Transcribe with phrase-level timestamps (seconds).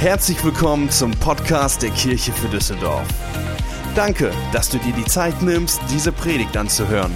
[0.00, 3.06] Herzlich willkommen zum Podcast der Kirche für Düsseldorf.
[3.94, 7.14] Danke, dass du dir die Zeit nimmst, diese Predigt anzuhören.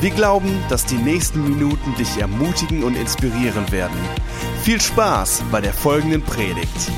[0.00, 3.98] Wir glauben, dass die nächsten Minuten dich ermutigen und inspirieren werden.
[4.62, 6.92] Viel Spaß bei der folgenden Predigt.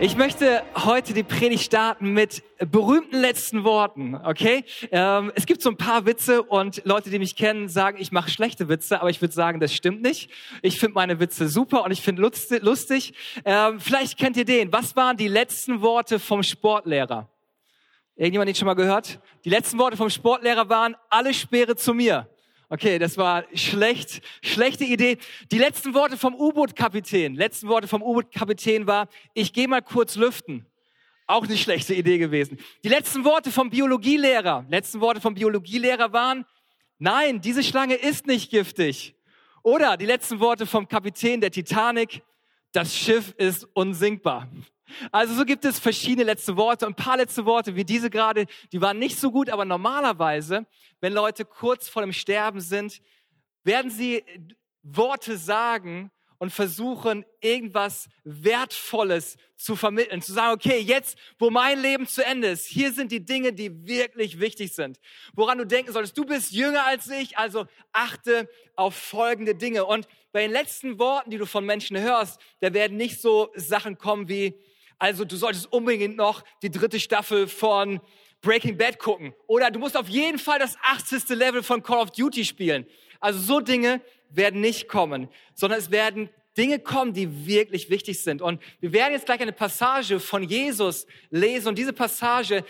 [0.00, 4.64] Ich möchte heute die Predigt starten mit berühmten letzten Worten, okay?
[4.92, 8.30] Ähm, es gibt so ein paar Witze und Leute, die mich kennen, sagen, ich mache
[8.30, 10.30] schlechte Witze, aber ich würde sagen, das stimmt nicht.
[10.62, 13.12] Ich finde meine Witze super und ich finde lustig.
[13.44, 14.72] Ähm, vielleicht kennt ihr den.
[14.72, 17.28] Was waren die letzten Worte vom Sportlehrer?
[18.14, 19.18] Irgendjemand den schon mal gehört?
[19.44, 22.28] Die letzten Worte vom Sportlehrer waren, alle Speere zu mir.
[22.70, 25.16] Okay, das war schlecht, schlechte Idee.
[25.50, 30.66] Die letzten Worte vom U-Boot-Kapitän, letzten Worte vom U-Boot-Kapitän war, ich gehe mal kurz lüften.
[31.26, 32.58] Auch eine schlechte Idee gewesen.
[32.84, 36.44] Die letzten Worte vom Biologielehrer, letzten Worte vom Biologielehrer waren,
[36.98, 39.14] nein, diese Schlange ist nicht giftig.
[39.62, 42.22] Oder die letzten Worte vom Kapitän der Titanic,
[42.72, 44.46] das Schiff ist unsinkbar.
[45.12, 46.86] Also so gibt es verschiedene letzte Worte.
[46.86, 50.66] Ein paar letzte Worte wie diese gerade, die waren nicht so gut, aber normalerweise,
[51.00, 53.00] wenn Leute kurz vor dem Sterben sind,
[53.64, 54.24] werden sie
[54.82, 60.22] Worte sagen und versuchen, irgendwas Wertvolles zu vermitteln.
[60.22, 63.86] Zu sagen, okay, jetzt, wo mein Leben zu Ende ist, hier sind die Dinge, die
[63.86, 65.00] wirklich wichtig sind.
[65.34, 69.84] Woran du denken solltest, du bist jünger als ich, also achte auf folgende Dinge.
[69.84, 73.98] Und bei den letzten Worten, die du von Menschen hörst, da werden nicht so Sachen
[73.98, 74.54] kommen wie,
[74.98, 78.00] also du solltest unbedingt noch die dritte Staffel von
[78.40, 79.34] Breaking Bad gucken.
[79.46, 81.28] Oder du musst auf jeden Fall das 80.
[81.30, 82.86] Level von Call of Duty spielen.
[83.20, 88.42] Also so Dinge werden nicht kommen, sondern es werden Dinge kommen, die wirklich wichtig sind.
[88.42, 91.68] Und wir werden jetzt gleich eine Passage von Jesus lesen.
[91.68, 92.64] Und diese Passage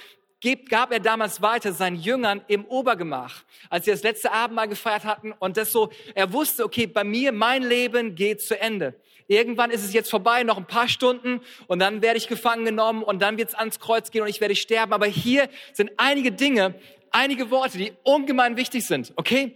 [0.69, 5.33] gab er damals weiter seinen Jüngern im Obergemach, als sie das letzte Abendmahl gefeiert hatten.
[5.33, 8.95] Und das so, er wusste, okay, bei mir, mein Leben geht zu Ende.
[9.29, 13.03] Irgendwann ist es jetzt vorbei, noch ein paar Stunden und dann werde ich gefangen genommen
[13.03, 14.93] und dann wird es ans Kreuz gehen und ich werde sterben.
[14.93, 16.75] Aber hier sind einige Dinge,
[17.11, 19.55] einige Worte, die ungemein wichtig sind, okay?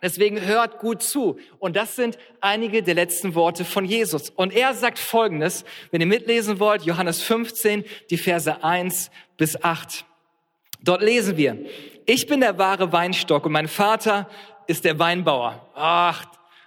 [0.00, 1.38] Deswegen hört gut zu.
[1.58, 4.30] Und das sind einige der letzten Worte von Jesus.
[4.30, 10.04] Und er sagt Folgendes, wenn ihr mitlesen wollt, Johannes 15, die Verse 1 bis 8.
[10.80, 11.58] Dort lesen wir,
[12.06, 14.30] ich bin der wahre Weinstock und mein Vater
[14.68, 15.68] ist der Weinbauer.
[15.74, 16.24] Ach,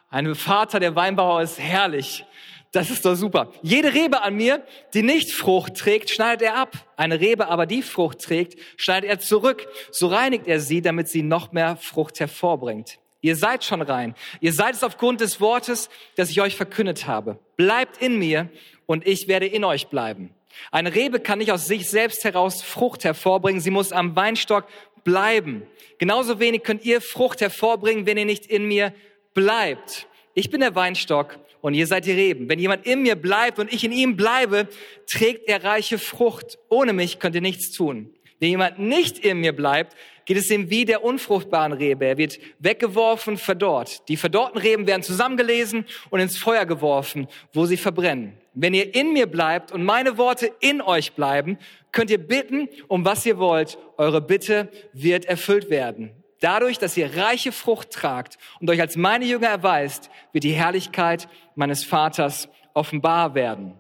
[0.09, 2.25] ein Vater, der Weinbauer ist herrlich.
[2.72, 3.52] Das ist doch super.
[3.62, 6.74] Jede Rebe an mir, die nicht Frucht trägt, schneidet er ab.
[6.96, 9.68] Eine Rebe aber, die Frucht trägt, schneidet er zurück.
[9.92, 13.00] So reinigt er sie, damit sie noch mehr Frucht hervorbringt.
[13.20, 14.16] Ihr seid schon rein.
[14.40, 17.40] Ihr seid es aufgrund des Wortes, das ich euch verkündet habe.
[17.58, 18.50] Bleibt in mir
[18.86, 20.34] und ich werde in euch bleiben.
[20.72, 23.62] Eine Rebe kann nicht aus sich selbst heraus Frucht hervorbringen.
[23.62, 24.66] Sie muss am Weinstock
[25.04, 25.64] bleiben.
[25.98, 28.94] Genauso wenig könnt ihr Frucht hervorbringen, wenn ihr nicht in mir
[29.34, 30.08] bleibt.
[30.34, 32.50] Ich bin der Weinstock und ihr seid die Reben.
[32.50, 34.68] Wenn jemand in mir bleibt und ich in ihm bleibe,
[35.08, 36.58] trägt er reiche Frucht.
[36.70, 38.14] Ohne mich könnt ihr nichts tun.
[38.40, 39.96] Wenn jemand nicht in mir bleibt,
[40.26, 42.06] geht es ihm wie der unfruchtbaren Rebe.
[42.06, 44.08] Er wird weggeworfen, verdorrt.
[44.10, 48.34] Die verdorrten Reben werden zusammengelesen und ins Feuer geworfen, wo sie verbrennen.
[48.54, 51.58] Wenn ihr in mir bleibt und meine Worte in euch bleiben,
[51.92, 53.78] könnt ihr bitten, um was ihr wollt.
[53.98, 56.12] Eure Bitte wird erfüllt werden.
[56.41, 61.29] Dadurch, dass ihr reiche Frucht tragt und euch als meine Jünger erweist, wird die Herrlichkeit
[61.56, 63.75] meines Vaters offenbar werden.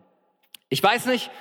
[0.69, 1.31] Ich weiß nicht,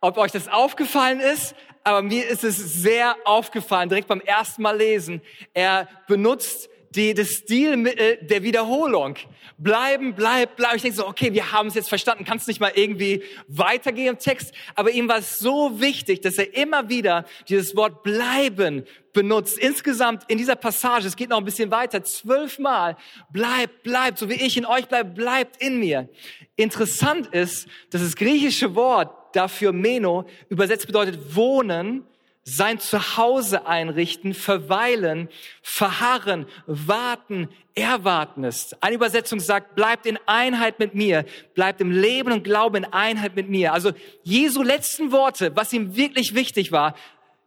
[0.00, 4.76] ob euch das aufgefallen ist, aber mir ist es sehr aufgefallen, direkt beim ersten Mal
[4.76, 5.22] lesen.
[5.54, 9.16] Er benutzt die, das Stilmittel der Wiederholung.
[9.58, 10.76] Bleiben, bleib, bleib.
[10.76, 12.24] Ich denke so, okay, wir haben es jetzt verstanden.
[12.24, 14.52] Kannst nicht mal irgendwie weitergehen im Text?
[14.74, 19.58] Aber ihm war es so wichtig, dass er immer wieder dieses Wort bleiben benutzt.
[19.58, 22.96] Insgesamt in dieser Passage, es geht noch ein bisschen weiter, zwölfmal.
[23.30, 26.08] Bleibt, bleibt, so wie ich in euch bleibe, bleibt in mir.
[26.56, 32.04] Interessant ist, dass das griechische Wort dafür Meno übersetzt bedeutet wohnen,
[32.42, 35.28] sein Zuhause einrichten, verweilen,
[35.62, 38.82] verharren, warten, erwarten ist.
[38.82, 43.36] Eine Übersetzung sagt, bleibt in Einheit mit mir, bleibt im Leben und Glauben in Einheit
[43.36, 43.72] mit mir.
[43.72, 43.92] Also
[44.22, 46.94] Jesu letzten Worte, was ihm wirklich wichtig war,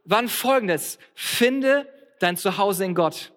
[0.06, 1.00] waren folgendes.
[1.14, 1.88] Finde
[2.20, 3.32] dein Zuhause in Gott.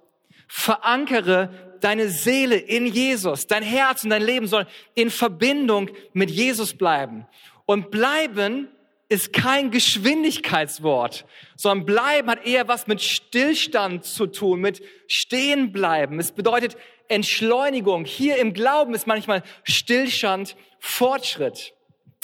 [0.49, 1.50] Verankere
[1.81, 3.47] deine Seele in Jesus.
[3.47, 7.26] Dein Herz und dein Leben soll in Verbindung mit Jesus bleiben.
[7.64, 8.69] Und bleiben
[9.08, 11.26] ist kein Geschwindigkeitswort,
[11.56, 16.19] sondern bleiben hat eher was mit Stillstand zu tun, mit stehen bleiben.
[16.19, 16.76] Es bedeutet
[17.08, 18.05] Entschleunigung.
[18.05, 21.73] Hier im Glauben ist manchmal Stillstand Fortschritt.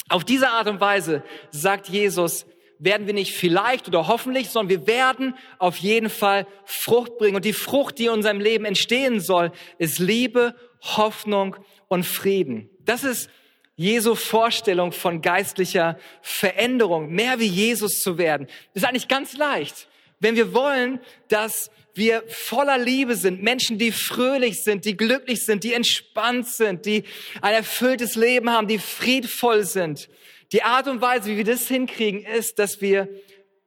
[0.09, 2.45] Auf diese Art und Weise sagt Jesus,
[2.79, 7.37] werden wir nicht vielleicht oder hoffentlich, sondern wir werden auf jeden Fall Frucht bringen.
[7.37, 11.55] Und die Frucht, die in unserem Leben entstehen soll, ist Liebe, Hoffnung
[11.87, 12.69] und Frieden.
[12.81, 13.29] Das ist
[13.75, 18.47] Jesu Vorstellung von geistlicher Veränderung, mehr wie Jesus zu werden.
[18.73, 19.87] Das ist eigentlich ganz leicht.
[20.19, 25.63] Wenn wir wollen, dass wir voller Liebe sind, Menschen, die fröhlich sind, die glücklich sind,
[25.63, 27.03] die entspannt sind, die
[27.41, 30.09] ein erfülltes Leben haben, die friedvoll sind.
[30.51, 33.09] Die Art und Weise, wie wir das hinkriegen, ist, dass wir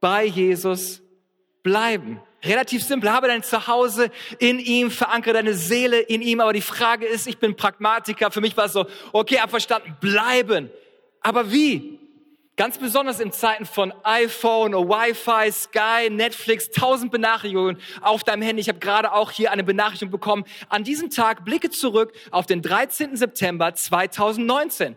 [0.01, 1.03] bei Jesus
[1.63, 2.21] bleiben.
[2.45, 3.11] Relativ simpel.
[3.11, 6.41] Habe dein Zuhause in ihm, verankere deine Seele in ihm.
[6.41, 8.31] Aber die Frage ist, ich bin Pragmatiker.
[8.31, 10.71] Für mich war es so, okay, hab verstanden, bleiben.
[11.23, 11.99] Aber wie?
[12.57, 18.63] Ganz besonders in Zeiten von iPhone, Wi-Fi, Sky, Netflix, tausend Benachrichtigungen auf deinem Handy.
[18.63, 20.45] Ich habe gerade auch hier eine Benachrichtigung bekommen.
[20.71, 23.15] An diesem Tag blicke zurück auf den 13.
[23.17, 24.97] September 2019.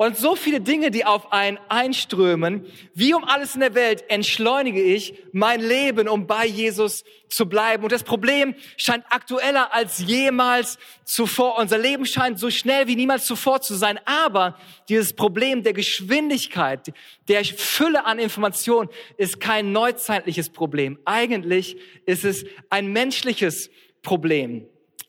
[0.00, 2.64] Und so viele Dinge, die auf einen einströmen,
[2.94, 7.82] wie um alles in der Welt entschleunige ich mein Leben, um bei Jesus zu bleiben.
[7.82, 11.58] Und das Problem scheint aktueller als jemals zuvor.
[11.58, 14.00] Unser Leben scheint so schnell wie niemals zuvor zu sein.
[14.06, 14.56] Aber
[14.88, 16.94] dieses Problem der Geschwindigkeit,
[17.28, 18.88] der Fülle an Informationen
[19.18, 20.98] ist kein neuzeitliches Problem.
[21.04, 21.76] Eigentlich
[22.06, 23.68] ist es ein menschliches
[24.00, 24.66] Problem.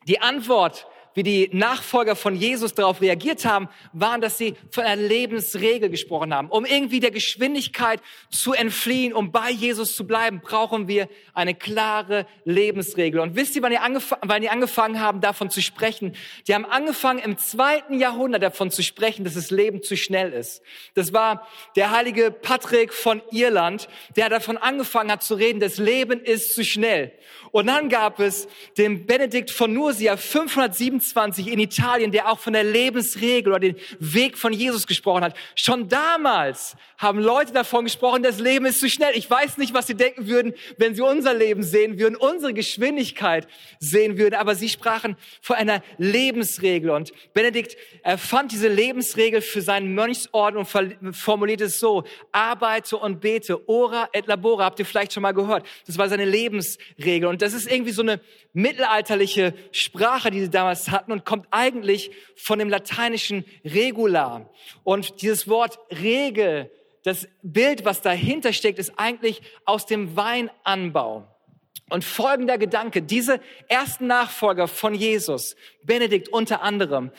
[0.10, 5.02] Die Antwort wie die Nachfolger von Jesus darauf reagiert haben, waren, dass sie von einer
[5.02, 6.50] Lebensregel gesprochen haben.
[6.50, 12.25] Um irgendwie der Geschwindigkeit zu entfliehen, um bei Jesus zu bleiben, brauchen wir eine klare
[12.46, 13.19] Lebensregel.
[13.19, 16.16] Und wisst ihr, wann die, wann die angefangen haben, davon zu sprechen?
[16.48, 20.62] Die haben angefangen im zweiten Jahrhundert davon zu sprechen, dass das Leben zu schnell ist.
[20.94, 26.22] Das war der heilige Patrick von Irland, der davon angefangen hat zu reden, das Leben
[26.22, 27.12] ist zu schnell.
[27.52, 28.48] Und dann gab es
[28.78, 30.16] den Benedikt von Nursia
[31.01, 35.36] 527 in Italien, der auch von der Lebensregel oder den Weg von Jesus gesprochen hat.
[35.56, 39.13] Schon damals haben Leute davon gesprochen, das Leben ist zu schnell.
[39.15, 43.48] Ich weiß nicht, was sie denken würden, wenn sie unser Leben sehen würden, unsere Geschwindigkeit
[43.80, 46.92] sehen würden, aber sie sprachen von einer Lebensregel.
[46.92, 53.68] Und Benedikt erfand diese Lebensregel für seinen Mönchsorden und formulierte es so, arbeite und bete,
[53.68, 55.65] ora et labora, habt ihr vielleicht schon mal gehört.
[55.88, 57.27] Das war seine Lebensregel.
[57.27, 58.19] Und das ist irgendwie so eine
[58.54, 64.50] mittelalterliche Sprache, die sie damals hatten und kommt eigentlich von dem lateinischen regular.
[64.84, 66.70] Und dieses Wort Regel,
[67.04, 71.28] das Bild, was dahinter steckt, ist eigentlich aus dem Weinanbau.
[71.90, 77.12] Und folgender Gedanke, diese ersten Nachfolger von Jesus, Benedikt unter anderem,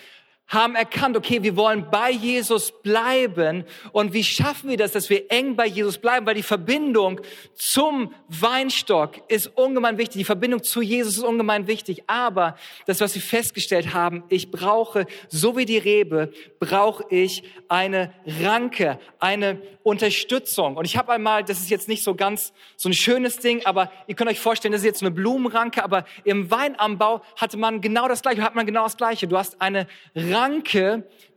[0.52, 3.64] haben erkannt, okay, wir wollen bei Jesus bleiben.
[3.92, 6.26] Und wie schaffen wir das, dass wir eng bei Jesus bleiben?
[6.26, 7.20] Weil die Verbindung
[7.54, 10.18] zum Weinstock ist ungemein wichtig.
[10.18, 12.04] Die Verbindung zu Jesus ist ungemein wichtig.
[12.06, 18.12] Aber das, was wir festgestellt haben, ich brauche, so wie die Rebe, brauche ich eine
[18.42, 20.76] Ranke, eine Unterstützung.
[20.76, 23.90] Und ich habe einmal, das ist jetzt nicht so ganz so ein schönes Ding, aber
[24.06, 28.06] ihr könnt euch vorstellen, das ist jetzt eine Blumenranke, aber im Weinanbau hatte man genau
[28.06, 29.26] das Gleiche, hat man genau das Gleiche.
[29.26, 30.41] Du hast eine Ranke,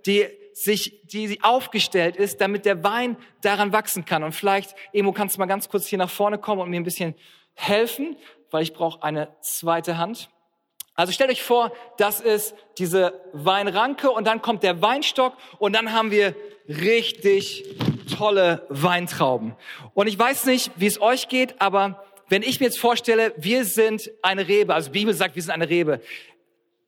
[0.06, 4.24] die sich, die aufgestellt ist, damit der Wein daran wachsen kann.
[4.24, 6.86] Und vielleicht, Emo, kannst du mal ganz kurz hier nach vorne kommen und mir ein
[6.86, 7.14] bisschen
[7.54, 8.16] helfen,
[8.52, 10.30] weil ich brauche eine zweite Hand.
[10.96, 15.92] Also stellt euch vor, das ist diese Weinranke und dann kommt der Weinstock und dann
[15.92, 16.34] haben wir
[16.70, 17.66] richtig
[18.18, 19.56] tolle Weintrauben.
[19.94, 23.66] Und ich weiß nicht, wie es euch geht, aber wenn ich mir jetzt vorstelle, wir
[23.66, 26.02] sind eine Rebe, also Bibel sagt, wir sind eine Rebe.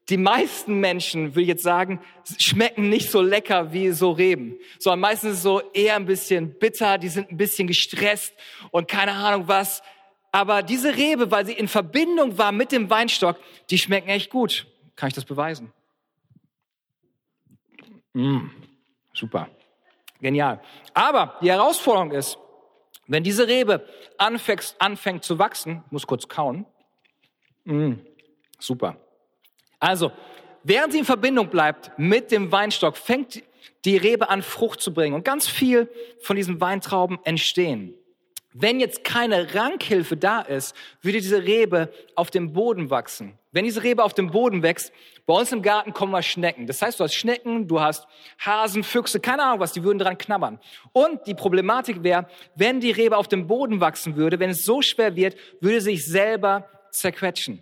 [0.10, 2.00] Die meisten Menschen, will ich jetzt sagen,
[2.38, 7.10] schmecken nicht so lecker wie so Reben, sondern meistens so eher ein bisschen bitter, die
[7.10, 8.34] sind ein bisschen gestresst
[8.72, 9.84] und keine Ahnung was.
[10.32, 13.38] Aber diese Rebe, weil sie in Verbindung war mit dem Weinstock,
[13.70, 14.68] die schmecken echt gut.
[14.96, 15.74] Kann ich das beweisen?
[18.14, 18.48] Mm,
[19.14, 19.50] super.
[20.22, 20.62] Genial.
[20.94, 22.38] Aber die Herausforderung ist,
[23.08, 26.66] wenn diese Rebe anfängt, anfängt zu wachsen, muss kurz kauen.
[27.66, 27.94] Mm,
[28.60, 28.98] super.
[29.80, 30.12] Also,
[30.64, 33.44] während sie in Verbindung bleibt mit dem Weinstock, fängt
[33.86, 35.16] die Rebe an, Frucht zu bringen.
[35.16, 37.94] Und ganz viel von diesen Weintrauben entstehen.
[38.54, 43.38] Wenn jetzt keine Rankhilfe da ist, würde diese Rebe auf dem Boden wachsen.
[43.52, 44.92] Wenn diese Rebe auf dem Boden wächst,
[45.28, 46.66] bei uns im Garten kommen mal Schnecken.
[46.66, 48.08] Das heißt, du hast Schnecken, du hast
[48.40, 50.60] Hasen, Füchse, keine Ahnung was, die würden dran knabbern.
[50.92, 54.82] Und die Problematik wäre, wenn die Rebe auf dem Boden wachsen würde, wenn es so
[54.82, 57.62] schwer wird, würde sie sich selber zerquetschen.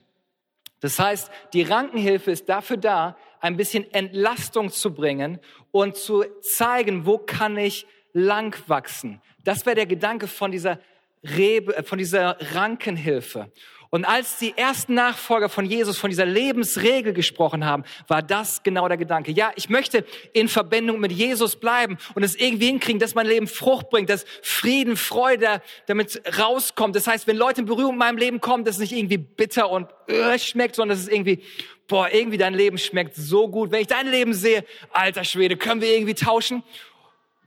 [0.80, 5.40] Das heißt, die Rankenhilfe ist dafür da, ein bisschen Entlastung zu bringen
[5.72, 9.22] und zu zeigen, wo kann ich lang wachsen.
[9.44, 10.80] Das wäre der Gedanke von dieser
[11.24, 13.52] Rebe, äh, von dieser Rankenhilfe.
[13.96, 18.90] Und als die ersten Nachfolger von Jesus von dieser Lebensregel gesprochen haben, war das genau
[18.90, 19.32] der Gedanke.
[19.32, 23.48] Ja, ich möchte in Verbindung mit Jesus bleiben und es irgendwie hinkriegen, dass mein Leben
[23.48, 26.94] Frucht bringt, dass Frieden, Freude damit rauskommt.
[26.94, 29.70] Das heißt, wenn Leute in Berührung mit meinem Leben kommen, dass es nicht irgendwie bitter
[29.70, 31.42] und äh, schmeckt, sondern dass es irgendwie,
[31.88, 33.72] boah, irgendwie dein Leben schmeckt so gut.
[33.72, 36.64] Wenn ich dein Leben sehe, alter Schwede, können wir irgendwie tauschen?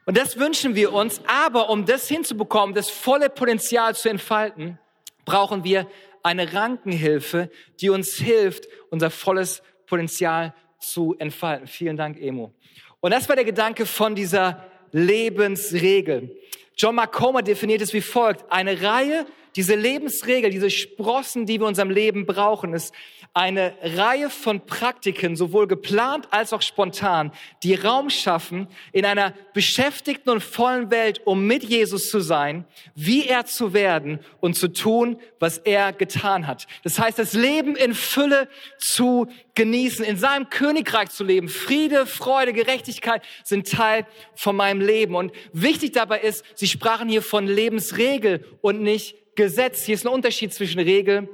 [0.07, 1.21] Und das wünschen wir uns.
[1.27, 4.79] Aber um das hinzubekommen, das volle Potenzial zu entfalten,
[5.27, 5.87] brauchen wir
[6.29, 11.67] eine Rankenhilfe, die uns hilft, unser volles Potenzial zu entfalten.
[11.67, 12.53] Vielen Dank, Emo.
[13.01, 16.37] Und das war der Gedanke von dieser Lebensregel.
[16.77, 18.45] John Mark definiert es wie folgt.
[18.53, 19.27] Eine Reihe,
[19.59, 22.95] diese Lebensregel, diese Sprossen, die wir in unserem Leben brauchen, ist
[23.35, 27.33] eine Reihe von Praktiken, sowohl geplant als auch spontan,
[27.65, 33.27] die Raum schaffen, in einer beschäftigten und vollen Welt, um mit Jesus zu sein, wie
[33.27, 36.69] er zu werden und zu tun, was er getan hat.
[36.85, 38.49] Das heißt, das Leben in Fülle
[38.79, 41.49] zu genießen, in seinem Königreich zu leben.
[41.49, 45.17] Friede, Freude, Gerechtigkeit sind Teil von meinem Leben.
[45.17, 49.85] Und wichtig dabei ist, Sie sprachen hier von Lebensregel und nicht Gesetz.
[49.85, 51.29] Hier ist ein Unterschied zwischen Regel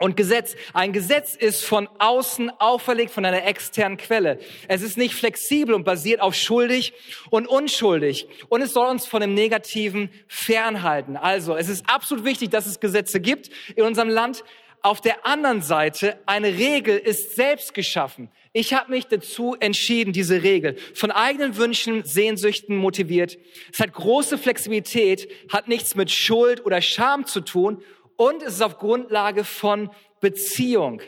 [0.00, 0.56] und Gesetz.
[0.72, 4.40] Ein Gesetz ist von außen auferlegt von einer externen Quelle.
[4.66, 6.94] Es ist nicht flexibel und basiert auf schuldig
[7.30, 8.26] und unschuldig.
[8.48, 11.16] Und es soll uns von dem Negativen fernhalten.
[11.16, 14.42] Also, es ist absolut wichtig, dass es Gesetze gibt in unserem Land.
[14.84, 18.28] Auf der anderen Seite, eine Regel ist selbst geschaffen.
[18.52, 23.38] Ich habe mich dazu entschieden, diese Regel von eigenen Wünschen, Sehnsüchten motiviert.
[23.72, 27.82] Es hat große Flexibilität, hat nichts mit Schuld oder Scham zu tun
[28.16, 29.88] und es ist auf Grundlage von
[30.20, 31.00] Beziehung.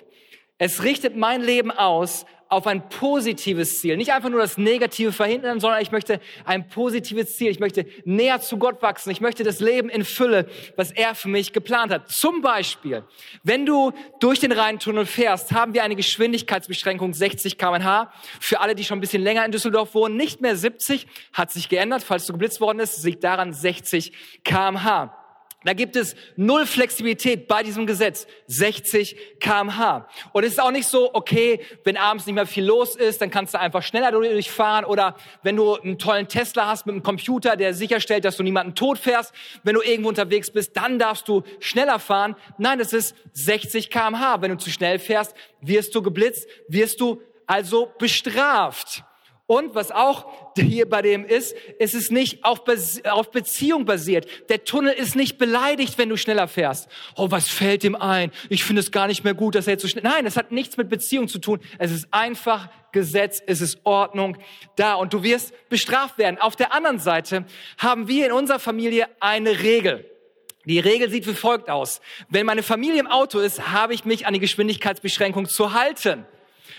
[0.56, 3.97] Es richtet mein Leben aus auf ein positives Ziel.
[3.97, 7.50] Nicht einfach nur das Negative verhindern, sondern ich möchte ein positives Ziel.
[7.50, 9.11] Ich möchte näher zu Gott wachsen.
[9.11, 12.11] Ich möchte das Leben in Fülle, was er für mich geplant hat.
[12.11, 13.03] Zum Beispiel,
[13.43, 18.12] wenn du durch den Rheintunnel fährst, haben wir eine Geschwindigkeitsbeschränkung 60 kmh.
[18.41, 21.69] Für alle, die schon ein bisschen länger in Düsseldorf wohnen, nicht mehr 70, hat sich
[21.69, 22.05] geändert.
[22.05, 24.12] Falls du geblitzt worden ist, liegt daran 60
[24.45, 25.25] kmh.
[25.66, 30.06] Da gibt es null Flexibilität bei diesem Gesetz, 60 kmh.
[30.32, 33.30] Und es ist auch nicht so, okay, wenn abends nicht mehr viel los ist, dann
[33.30, 37.56] kannst du einfach schneller durchfahren oder wenn du einen tollen Tesla hast mit einem Computer,
[37.56, 41.42] der sicherstellt, dass du niemanden tot fährst, wenn du irgendwo unterwegs bist, dann darfst du
[41.58, 42.37] schneller fahren.
[42.58, 44.40] Nein, es ist 60 kmh.
[44.42, 49.02] Wenn du zu schnell fährst, wirst du geblitzt, wirst du also bestraft.
[49.49, 50.26] Und was auch
[50.57, 52.62] hier bei dem ist, ist es nicht auf,
[53.05, 54.26] auf Beziehung basiert.
[54.49, 56.88] Der Tunnel ist nicht beleidigt, wenn du schneller fährst.
[57.15, 58.33] Oh, was fällt ihm ein?
[58.49, 60.03] Ich finde es gar nicht mehr gut, dass er jetzt so schnell.
[60.03, 61.61] Nein, es hat nichts mit Beziehung zu tun.
[61.79, 64.37] Es ist einfach Gesetz, es ist Ordnung
[64.75, 66.38] da und du wirst bestraft werden.
[66.41, 67.45] Auf der anderen Seite
[67.79, 70.11] haben wir in unserer Familie eine Regel.
[70.65, 72.00] Die Regel sieht wie folgt aus.
[72.29, 76.26] Wenn meine Familie im Auto ist, habe ich mich an die Geschwindigkeitsbeschränkung zu halten.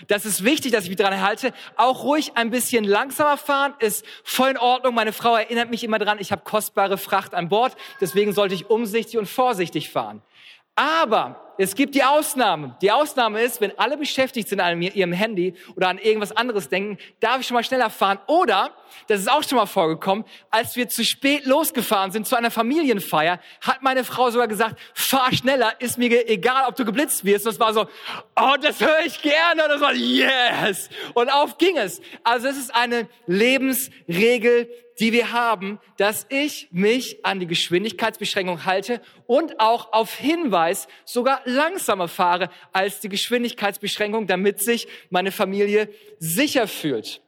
[0.06, 1.52] Das ist wichtig, dass ich mich daran halte.
[1.76, 4.94] Auch ruhig ein bisschen langsamer fahren ist voll in Ordnung.
[4.94, 7.76] Meine Frau erinnert mich immer dran, ich habe kostbare Fracht an Bord.
[8.00, 10.22] Deswegen sollte ich umsichtig und vorsichtig fahren.
[10.76, 12.76] Aber es gibt die Ausnahmen.
[12.80, 16.98] Die Ausnahme ist, wenn alle beschäftigt sind an ihrem Handy oder an irgendwas anderes denken,
[17.18, 18.20] darf ich schon mal schneller fahren.
[18.28, 18.70] Oder,
[19.08, 23.40] das ist auch schon mal vorgekommen, als wir zu spät losgefahren sind zu einer Familienfeier,
[23.60, 27.46] hat meine Frau sogar gesagt, fahr schneller, ist mir egal, ob du geblitzt wirst.
[27.46, 27.86] Und es war so,
[28.36, 29.64] oh, das höre ich gerne.
[29.64, 30.88] Und das war, yes.
[31.14, 32.00] Und auf ging es.
[32.22, 39.00] Also es ist eine Lebensregel, die wir haben, dass ich mich an die Geschwindigkeitsbeschränkung halte
[39.26, 45.88] und auch auf Hinweis sogar langsamer fahre als die Geschwindigkeitsbeschränkung, damit sich meine Familie
[46.18, 47.20] sicher fühlt.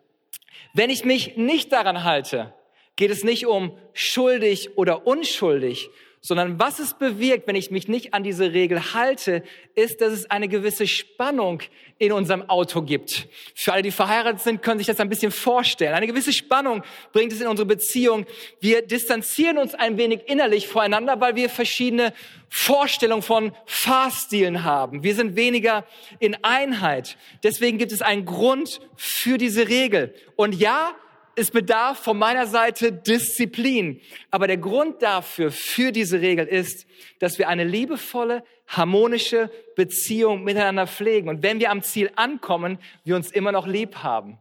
[0.75, 2.55] Wenn ich mich nicht daran halte,
[2.97, 5.91] geht es nicht um schuldig oder unschuldig,
[6.23, 9.43] sondern was es bewirkt, wenn ich mich nicht an diese Regel halte,
[9.75, 11.63] ist, dass es eine gewisse Spannung
[11.99, 13.27] in unserem Auto gibt.
[13.55, 15.95] Für alle, die verheiratet sind, können sich das ein bisschen vorstellen.
[15.95, 18.27] Eine gewisse Spannung bringt es in unsere Beziehung.
[18.61, 22.13] Wir distanzieren uns ein wenig innerlich voreinander, weil wir verschiedene
[22.51, 25.03] Vorstellungen von Fahrstilen haben.
[25.03, 25.87] Wir sind weniger
[26.19, 27.17] in Einheit.
[27.43, 30.15] Deswegen gibt es einen Grund für diese Regel.
[30.37, 30.95] Und ja,
[31.37, 34.01] es bedarf von meiner Seite Disziplin.
[34.31, 36.87] Aber der Grund dafür, für diese Regel ist,
[37.19, 41.29] dass wir eine liebevolle, harmonische Beziehung miteinander pflegen.
[41.29, 44.39] Und wenn wir am Ziel ankommen, wir uns immer noch lieb haben.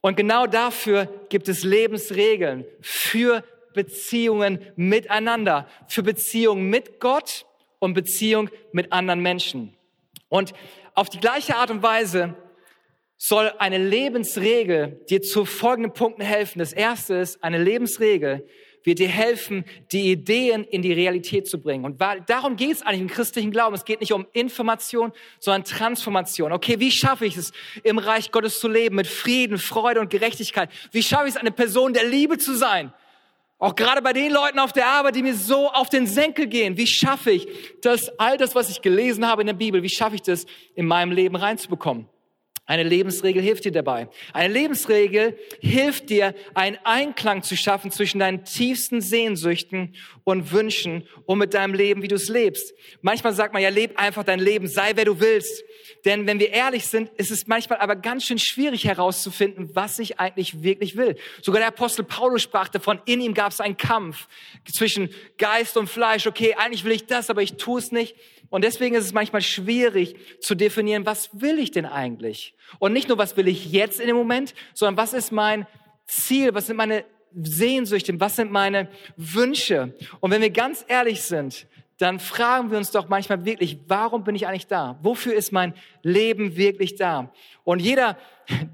[0.00, 7.44] Und genau dafür gibt es Lebensregeln für Beziehungen miteinander, für Beziehungen mit Gott
[7.78, 9.76] und Beziehung mit anderen Menschen.
[10.28, 10.52] Und
[10.94, 12.34] auf die gleiche Art und Weise
[13.22, 16.58] soll eine Lebensregel dir zu folgenden Punkten helfen.
[16.58, 18.46] Das erste ist eine Lebensregel,
[18.82, 21.84] wird dir helfen, die Ideen in die Realität zu bringen.
[21.84, 23.74] Und darum geht es eigentlich im christlichen Glauben.
[23.74, 26.50] Es geht nicht um Information, sondern Transformation.
[26.50, 30.70] Okay, wie schaffe ich es, im Reich Gottes zu leben, mit Frieden, Freude und Gerechtigkeit?
[30.90, 32.90] Wie schaffe ich es, eine Person der Liebe zu sein?
[33.58, 36.78] Auch gerade bei den Leuten auf der Arbeit, die mir so auf den Senkel gehen.
[36.78, 37.46] Wie schaffe ich
[37.82, 40.86] das, all das, was ich gelesen habe in der Bibel, wie schaffe ich das, in
[40.86, 42.08] meinem Leben reinzubekommen?
[42.70, 44.08] Eine Lebensregel hilft dir dabei.
[44.32, 51.38] Eine Lebensregel hilft dir, einen Einklang zu schaffen zwischen deinen tiefsten Sehnsüchten und Wünschen und
[51.38, 52.72] mit deinem Leben, wie du es lebst.
[53.02, 55.64] Manchmal sagt man ja, leb einfach dein Leben, sei wer du willst.
[56.04, 60.20] Denn wenn wir ehrlich sind, ist es manchmal aber ganz schön schwierig herauszufinden, was ich
[60.20, 61.16] eigentlich wirklich will.
[61.42, 64.28] Sogar der Apostel Paulus sprach davon, in ihm gab es einen Kampf
[64.72, 66.28] zwischen Geist und Fleisch.
[66.28, 68.14] Okay, eigentlich will ich das, aber ich tue es nicht.
[68.50, 72.54] Und deswegen ist es manchmal schwierig zu definieren, was will ich denn eigentlich?
[72.78, 75.66] Und nicht nur, was will ich jetzt in dem Moment, sondern was ist mein
[76.06, 79.94] Ziel, was sind meine Sehnsüchte, was sind meine Wünsche?
[80.18, 81.66] Und wenn wir ganz ehrlich sind,
[82.00, 84.98] dann fragen wir uns doch manchmal wirklich, warum bin ich eigentlich da?
[85.02, 87.30] Wofür ist mein Leben wirklich da?
[87.62, 88.16] Und jeder,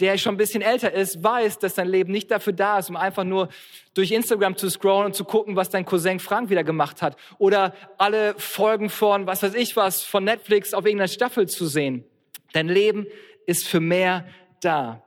[0.00, 2.94] der schon ein bisschen älter ist, weiß, dass dein Leben nicht dafür da ist, um
[2.94, 3.48] einfach nur
[3.94, 7.16] durch Instagram zu scrollen und zu gucken, was dein Cousin Frank wieder gemacht hat.
[7.38, 12.04] Oder alle Folgen von, was weiß ich was, von Netflix auf irgendeiner Staffel zu sehen.
[12.52, 13.08] Dein Leben
[13.44, 14.24] ist für mehr
[14.60, 15.02] da.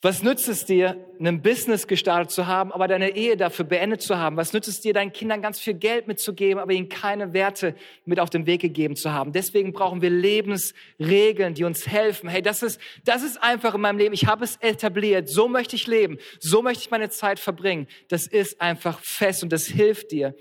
[0.00, 4.16] Was nützt es dir, ein Business gestartet zu haben, aber deine Ehe dafür beendet zu
[4.16, 4.36] haben?
[4.36, 7.74] Was nützt es dir, deinen Kindern ganz viel Geld mitzugeben, aber ihnen keine Werte
[8.04, 9.32] mit auf den Weg gegeben zu haben?
[9.32, 12.28] Deswegen brauchen wir Lebensregeln, die uns helfen.
[12.28, 14.14] Hey, das ist, das ist einfach in meinem Leben.
[14.14, 15.28] Ich habe es etabliert.
[15.28, 16.18] So möchte ich leben.
[16.38, 17.88] So möchte ich meine Zeit verbringen.
[18.06, 20.34] Das ist einfach fest und das hilft dir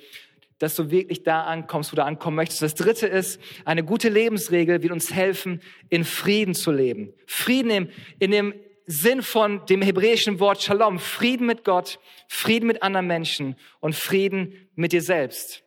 [0.60, 2.64] dass du wirklich da ankommst, wo du ankommen möchtest.
[2.64, 7.14] Das dritte ist, eine gute Lebensregel wird uns helfen, in Frieden zu leben.
[7.28, 8.54] Frieden in, in dem
[8.90, 14.70] Sinn von dem hebräischen Wort Shalom, Frieden mit Gott, Frieden mit anderen Menschen und Frieden
[14.76, 15.64] mit dir selbst.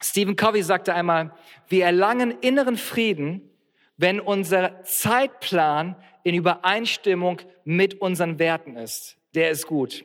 [0.00, 1.34] Stephen Covey sagte einmal,
[1.68, 3.50] wir erlangen inneren Frieden,
[3.96, 9.16] wenn unser Zeitplan in Übereinstimmung mit unseren Werten ist.
[9.34, 10.04] Der ist gut.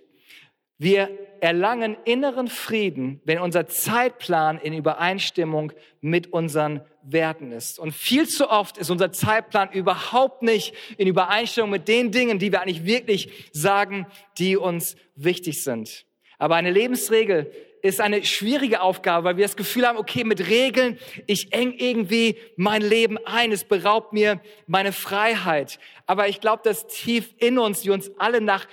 [0.83, 5.71] Wir erlangen inneren Frieden, wenn unser Zeitplan in Übereinstimmung
[6.01, 7.79] mit unseren Werten ist.
[7.79, 12.51] Und viel zu oft ist unser Zeitplan überhaupt nicht in Übereinstimmung mit den Dingen, die
[12.51, 16.05] wir eigentlich wirklich sagen, die uns wichtig sind.
[16.37, 17.49] Aber eine Lebensregel
[17.81, 22.37] ist eine schwierige Aufgabe, weil wir das Gefühl haben, okay, mit Regeln, ich eng irgendwie
[22.57, 25.79] mein Leben ein, es beraubt mir meine Freiheit.
[26.07, 28.67] Aber ich glaube, dass tief in uns, wir uns alle nach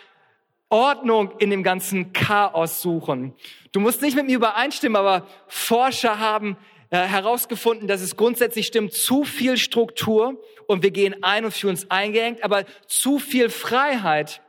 [0.71, 3.35] Ordnung in dem ganzen Chaos suchen.
[3.73, 6.57] Du musst nicht mit mir übereinstimmen, aber Forscher haben
[6.91, 11.73] äh, herausgefunden, dass es grundsätzlich stimmt, zu viel Struktur und wir gehen ein und fühlen
[11.73, 14.41] uns eingeengt, aber zu viel Freiheit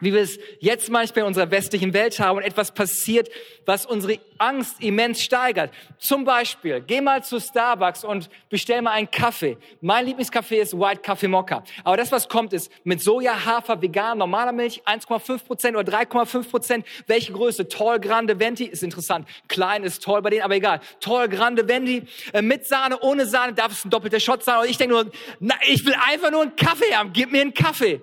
[0.00, 3.28] wie wir es jetzt manchmal in unserer westlichen Welt haben und etwas passiert,
[3.64, 5.72] was unsere Angst immens steigert.
[5.98, 9.56] Zum Beispiel, geh mal zu Starbucks und bestell mal einen Kaffee.
[9.80, 11.62] Mein Lieblingskaffee ist White Coffee Mocha.
[11.84, 16.50] Aber das, was kommt, ist mit Soja, Hafer, vegan, normaler Milch, 1,5 Prozent oder 3,5
[16.50, 16.86] Prozent.
[17.06, 17.68] Welche Größe?
[17.68, 19.28] Tall, Grande, Venti ist interessant.
[19.48, 20.80] Klein ist toll bei denen, aber egal.
[21.00, 22.02] Tall, Grande, Venti,
[22.32, 24.58] äh, mit Sahne, ohne Sahne, darf es ein doppelter Shot sein.
[24.58, 27.12] Und ich denke nur, na, ich will einfach nur einen Kaffee haben.
[27.12, 28.00] Gib mir einen Kaffee.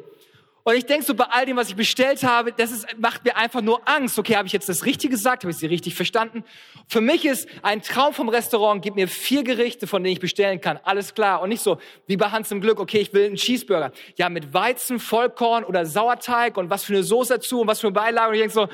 [0.64, 3.36] Und ich denke so bei all dem, was ich bestellt habe, das ist, macht mir
[3.36, 4.20] einfach nur Angst.
[4.20, 5.44] Okay, habe ich jetzt das Richtige gesagt?
[5.44, 6.44] Habe ich sie richtig verstanden?
[6.88, 10.62] Für mich ist ein Traum vom Restaurant, gib mir vier Gerichte, von denen ich bestellen
[10.62, 10.80] kann.
[10.84, 11.42] Alles klar.
[11.42, 13.92] Und nicht so wie bei Hans im Glück, okay, ich will einen Cheeseburger.
[14.18, 17.88] Ja, mit Weizen, Vollkorn oder Sauerteig und was für eine Soße dazu und was für
[17.88, 18.30] eine Beilage.
[18.30, 18.68] Und ich denke so,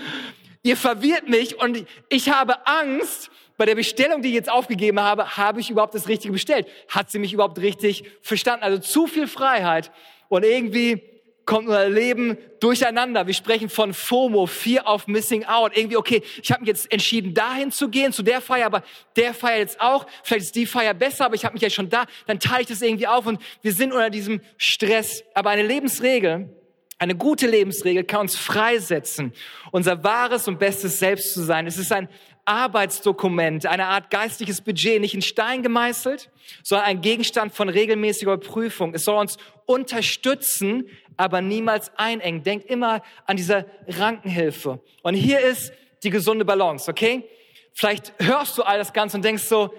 [0.63, 5.35] ihr verwirrt mich und ich habe Angst, bei der Bestellung, die ich jetzt aufgegeben habe,
[5.35, 6.67] habe ich überhaupt das Richtige bestellt?
[6.89, 8.63] Hat sie mich überhaupt richtig verstanden?
[8.63, 9.91] Also zu viel Freiheit
[10.29, 11.01] und irgendwie
[11.47, 13.25] kommt unser Leben durcheinander.
[13.25, 15.75] Wir sprechen von FOMO, Fear of Missing Out.
[15.75, 18.83] Irgendwie, okay, ich habe mich jetzt entschieden, dahin zu gehen, zu der Feier, aber
[19.15, 20.05] der Feier jetzt auch.
[20.23, 22.05] Vielleicht ist die Feier besser, aber ich habe mich ja schon da.
[22.27, 25.23] Dann teile ich das irgendwie auf und wir sind unter diesem Stress.
[25.33, 26.53] Aber eine Lebensregel,
[26.99, 29.33] eine gute Lebensregel kann uns freisetzen,
[29.71, 31.65] unser wahres und bestes Selbst zu sein.
[31.65, 32.09] Es ist ein
[32.47, 36.29] Arbeitsdokument, eine Art geistliches Budget, nicht in Stein gemeißelt,
[36.63, 38.93] sondern ein Gegenstand von regelmäßiger Prüfung.
[38.93, 42.43] Es soll uns unterstützen, aber niemals einengen.
[42.43, 44.79] Denkt immer an diese Rankenhilfe.
[45.03, 47.23] Und hier ist die gesunde Balance, okay?
[47.73, 49.73] Vielleicht hörst du all das Ganze und denkst so,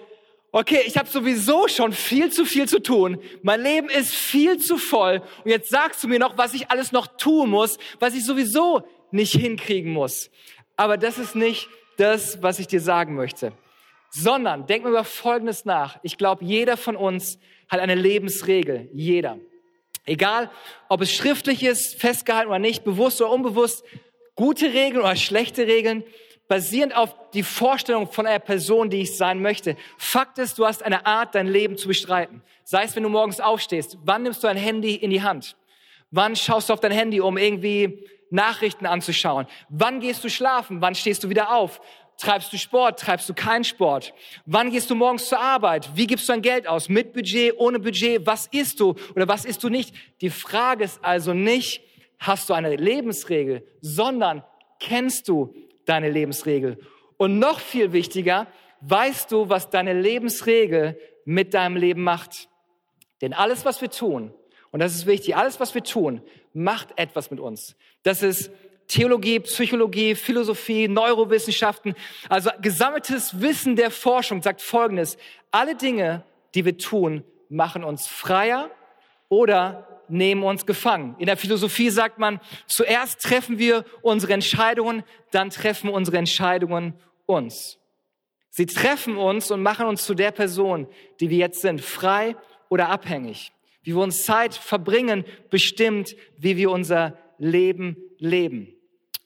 [0.52, 3.18] okay, ich habe sowieso schon viel zu viel zu tun.
[3.42, 5.22] Mein Leben ist viel zu voll.
[5.44, 8.83] Und jetzt sagst du mir noch, was ich alles noch tun muss, was ich sowieso
[9.11, 10.31] nicht hinkriegen muss.
[10.76, 13.52] Aber das ist nicht das, was ich dir sagen möchte.
[14.11, 15.98] Sondern denk mir über Folgendes nach.
[16.02, 18.88] Ich glaube, jeder von uns hat eine Lebensregel.
[18.92, 19.38] Jeder.
[20.04, 20.50] Egal,
[20.88, 23.84] ob es schriftlich ist, festgehalten oder nicht, bewusst oder unbewusst,
[24.34, 26.02] gute Regeln oder schlechte Regeln,
[26.48, 29.76] basierend auf die Vorstellung von einer Person, die ich sein möchte.
[29.98, 32.42] Fakt ist, du hast eine Art, dein Leben zu bestreiten.
[32.64, 33.98] Sei es, wenn du morgens aufstehst.
[34.04, 35.56] Wann nimmst du ein Handy in die Hand?
[36.11, 39.47] Wann schaust du auf dein Handy, um irgendwie Nachrichten anzuschauen?
[39.69, 40.81] Wann gehst du schlafen?
[40.81, 41.81] Wann stehst du wieder auf?
[42.19, 42.99] Treibst du Sport?
[42.99, 44.12] Treibst du keinen Sport?
[44.45, 45.88] Wann gehst du morgens zur Arbeit?
[45.95, 46.88] Wie gibst du dein Geld aus?
[46.88, 48.27] Mit Budget, ohne Budget?
[48.27, 49.95] Was isst du oder was isst du nicht?
[50.21, 51.81] Die Frage ist also nicht,
[52.19, 54.43] hast du eine Lebensregel, sondern
[54.81, 56.79] kennst du deine Lebensregel?
[57.17, 58.49] Und noch viel wichtiger,
[58.81, 62.49] weißt du, was deine Lebensregel mit deinem Leben macht?
[63.21, 64.35] Denn alles, was wir tun,
[64.71, 66.21] und das ist wichtig, alles, was wir tun,
[66.52, 67.76] macht etwas mit uns.
[68.02, 68.50] Das ist
[68.88, 71.94] Theologie, Psychologie, Philosophie, Neurowissenschaften,
[72.28, 75.18] also gesammeltes Wissen der Forschung sagt Folgendes.
[75.50, 78.70] Alle Dinge, die wir tun, machen uns freier
[79.28, 81.16] oder nehmen uns gefangen.
[81.18, 86.94] In der Philosophie sagt man, zuerst treffen wir unsere Entscheidungen, dann treffen unsere Entscheidungen
[87.26, 87.78] uns.
[88.48, 90.88] Sie treffen uns und machen uns zu der Person,
[91.20, 92.37] die wir jetzt sind, frei
[92.70, 93.52] oder abhängig.
[93.83, 98.75] Wie wir uns Zeit verbringen, bestimmt, wie wir unser Leben leben.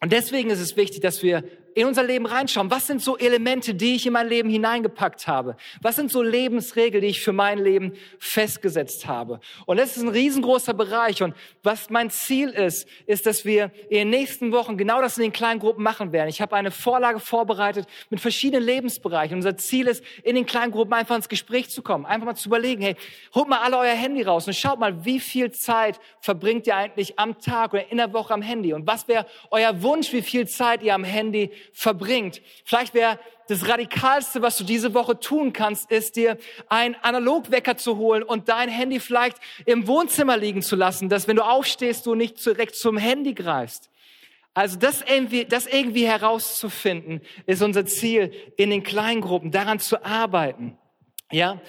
[0.01, 2.71] Und deswegen ist es wichtig, dass wir in unser Leben reinschauen.
[2.71, 5.57] Was sind so Elemente, die ich in mein Leben hineingepackt habe?
[5.81, 9.41] Was sind so Lebensregeln, die ich für mein Leben festgesetzt habe?
[9.67, 11.23] Und das ist ein riesengroßer Bereich.
[11.23, 15.23] Und was mein Ziel ist, ist, dass wir in den nächsten Wochen genau das in
[15.23, 16.29] den kleinen Gruppen machen werden.
[16.29, 19.37] Ich habe eine Vorlage vorbereitet mit verschiedenen Lebensbereichen.
[19.37, 22.07] Unser Ziel ist, in den kleinen Gruppen einfach ins Gespräch zu kommen.
[22.07, 22.97] Einfach mal zu überlegen, hey,
[23.35, 27.19] holt mal alle euer Handy raus und schaut mal, wie viel Zeit verbringt ihr eigentlich
[27.19, 28.73] am Tag oder in der Woche am Handy?
[28.73, 32.41] Und was wäre euer Wunsch, wie viel Zeit ihr am Handy verbringt.
[32.65, 37.97] Vielleicht wäre das Radikalste, was du diese Woche tun kannst, ist dir ein Analogwecker zu
[37.97, 42.15] holen und dein Handy vielleicht im Wohnzimmer liegen zu lassen, dass wenn du aufstehst, du
[42.15, 43.91] nicht direkt zum Handy greifst.
[44.55, 50.77] Also das irgendwie, das irgendwie herauszufinden, ist unser Ziel in den Kleingruppen, daran zu arbeiten.
[51.31, 51.61] Ja.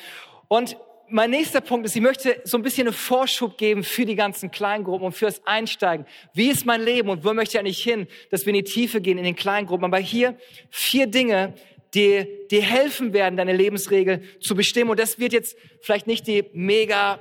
[0.49, 0.77] Und
[1.13, 4.49] mein nächster Punkt ist, ich möchte so ein bisschen einen Vorschub geben für die ganzen
[4.49, 6.07] Kleingruppen und fürs Einsteigen.
[6.33, 8.99] Wie ist mein Leben und wo möchte ich eigentlich hin, dass wir in die Tiefe
[8.99, 9.85] gehen in den Kleingruppen?
[9.85, 10.35] Aber hier
[10.71, 11.53] vier Dinge,
[11.93, 14.89] die dir helfen werden, deine Lebensregel zu bestimmen.
[14.89, 17.19] Und das wird jetzt vielleicht nicht die mega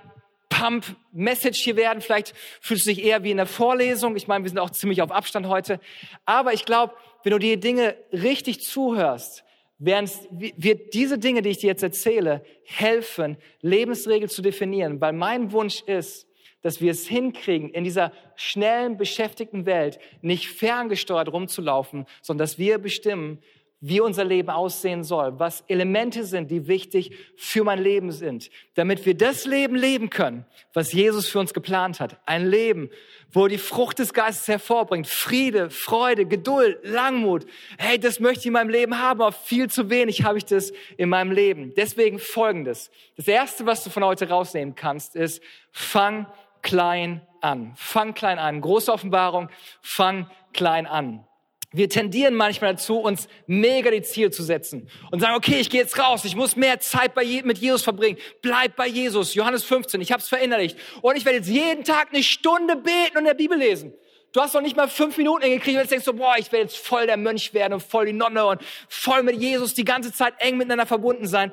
[0.48, 2.00] Pump-Message hier werden.
[2.00, 4.16] Vielleicht fühlst du dich eher wie in der Vorlesung.
[4.16, 5.80] Ich meine, wir sind auch ziemlich auf Abstand heute.
[6.24, 9.44] Aber ich glaube, wenn du die Dinge richtig zuhörst,
[9.84, 15.50] Während wird diese Dinge, die ich dir jetzt erzähle, helfen, Lebensregeln zu definieren, weil mein
[15.50, 16.28] Wunsch ist,
[16.60, 22.78] dass wir es hinkriegen, in dieser schnellen, beschäftigten Welt nicht ferngesteuert rumzulaufen, sondern dass wir
[22.78, 23.42] bestimmen,
[23.84, 29.04] wie unser Leben aussehen soll, was Elemente sind, die wichtig für mein Leben sind, damit
[29.04, 32.16] wir das Leben leben können, was Jesus für uns geplant hat.
[32.24, 32.90] Ein Leben,
[33.32, 35.08] wo die Frucht des Geistes hervorbringt.
[35.08, 37.44] Friede, Freude, Geduld, Langmut.
[37.76, 40.72] Hey, das möchte ich in meinem Leben haben, aber viel zu wenig habe ich das
[40.96, 41.74] in meinem Leben.
[41.76, 42.88] Deswegen folgendes.
[43.16, 45.42] Das erste, was du von heute rausnehmen kannst, ist,
[45.72, 46.28] fang
[46.62, 47.72] klein an.
[47.74, 48.60] Fang klein an.
[48.60, 49.48] Große Offenbarung,
[49.80, 51.26] fang klein an.
[51.72, 55.80] Wir tendieren manchmal dazu, uns mega die Ziele zu setzen und sagen, okay, ich gehe
[55.80, 58.18] jetzt raus, ich muss mehr Zeit bei, mit Jesus verbringen.
[58.42, 59.34] Bleib bei Jesus.
[59.34, 60.76] Johannes 15, ich habe es verinnerlicht.
[61.00, 63.94] Und ich werde jetzt jeden Tag eine Stunde beten und in der Bibel lesen.
[64.32, 66.64] Du hast noch nicht mal fünf Minuten hingekriegt und jetzt denkst du, boah, ich werde
[66.64, 70.12] jetzt voll der Mönch werden und voll die Nonne und voll mit Jesus die ganze
[70.12, 71.52] Zeit eng miteinander verbunden sein.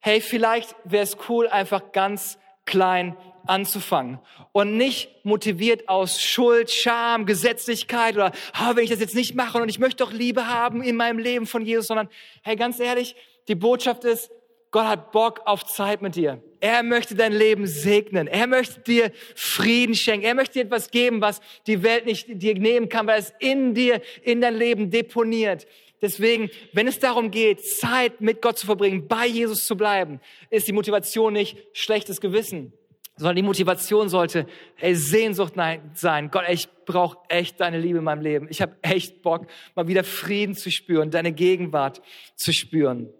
[0.00, 3.16] Hey, vielleicht wäre es cool, einfach ganz klein
[3.48, 4.18] anzufangen
[4.52, 9.58] und nicht motiviert aus Schuld, Scham, Gesetzlichkeit oder oh, wenn ich das jetzt nicht mache
[9.58, 12.08] und ich möchte doch Liebe haben in meinem Leben von Jesus, sondern
[12.42, 13.16] hey, ganz ehrlich,
[13.48, 14.30] die Botschaft ist,
[14.70, 16.42] Gott hat Bock auf Zeit mit dir.
[16.60, 18.26] Er möchte dein Leben segnen.
[18.26, 20.26] Er möchte dir Frieden schenken.
[20.26, 23.74] Er möchte dir etwas geben, was die Welt nicht dir nehmen kann, weil es in
[23.74, 25.66] dir, in dein Leben deponiert.
[26.00, 30.68] Deswegen, wenn es darum geht, Zeit mit Gott zu verbringen, bei Jesus zu bleiben, ist
[30.68, 32.72] die Motivation nicht schlechtes Gewissen,
[33.18, 34.46] sondern die Motivation sollte
[34.78, 35.54] ey, Sehnsucht
[35.94, 36.30] sein.
[36.30, 38.46] Gott, ey, ich brauche echt deine Liebe in meinem Leben.
[38.48, 42.00] Ich habe echt Bock, mal wieder Frieden zu spüren, deine Gegenwart
[42.36, 43.10] zu spüren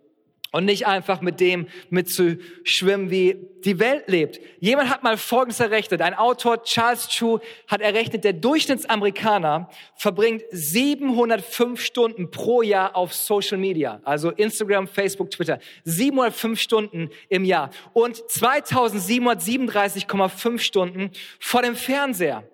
[0.53, 4.41] und nicht einfach mit dem mitzuschwimmen, wie die Welt lebt.
[4.61, 6.01] Jemand hat mal Folgendes errechnet.
[6.01, 13.59] Ein Autor, Charles Chu, hat errechnet, der Durchschnittsamerikaner verbringt 705 Stunden pro Jahr auf Social
[13.59, 15.59] Media, also Instagram, Facebook, Twitter.
[15.85, 22.45] 705 Stunden im Jahr und 2737,5 Stunden vor dem Fernseher.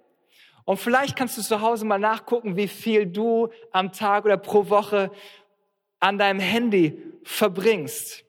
[0.65, 4.71] Und vielleicht kannst du zu Hause mal nachgucken, wie viel du am Tag oder pro
[4.71, 5.11] Woche
[6.05, 8.27] an deinem Handy verbringst.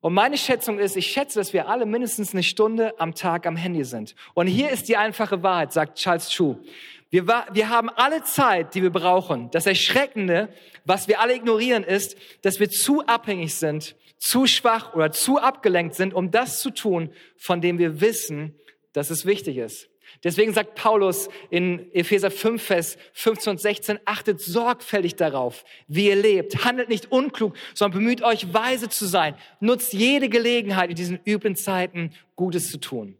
[0.00, 3.56] Und meine Schätzung ist, ich schätze, dass wir alle mindestens eine Stunde am Tag am
[3.56, 4.14] Handy sind.
[4.34, 6.62] Und hier ist die einfache Wahrheit, sagt Charles Chu.
[7.10, 9.50] Wir, wir haben alle Zeit, die wir brauchen.
[9.50, 10.48] Das Erschreckende,
[10.84, 15.96] was wir alle ignorieren, ist, dass wir zu abhängig sind, zu schwach oder zu abgelenkt
[15.96, 18.54] sind, um das zu tun, von dem wir wissen,
[18.92, 19.88] dass es wichtig ist.
[20.24, 26.16] Deswegen sagt Paulus in Epheser 5, Vers 15 und 16, achtet sorgfältig darauf, wie ihr
[26.16, 26.64] lebt.
[26.64, 29.34] Handelt nicht unklug, sondern bemüht euch, weise zu sein.
[29.60, 33.16] Nutzt jede Gelegenheit in diesen üblen Zeiten, Gutes zu tun.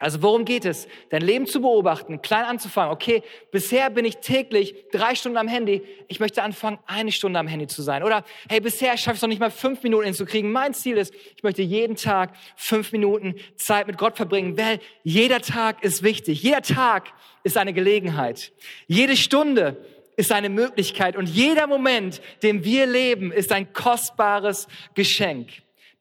[0.00, 0.86] Also worum geht es?
[1.10, 2.92] Dein Leben zu beobachten, klein anzufangen.
[2.92, 5.82] Okay, bisher bin ich täglich drei Stunden am Handy.
[6.06, 8.04] Ich möchte anfangen, eine Stunde am Handy zu sein.
[8.04, 10.52] Oder hey, bisher schaffe ich es noch nicht mal fünf Minuten hinzukriegen.
[10.52, 15.40] Mein Ziel ist, ich möchte jeden Tag fünf Minuten Zeit mit Gott verbringen, weil jeder
[15.40, 16.44] Tag ist wichtig.
[16.44, 18.52] Jeder Tag ist eine Gelegenheit.
[18.86, 19.84] Jede Stunde
[20.16, 25.48] ist eine Möglichkeit und jeder Moment, den wir leben, ist ein kostbares Geschenk.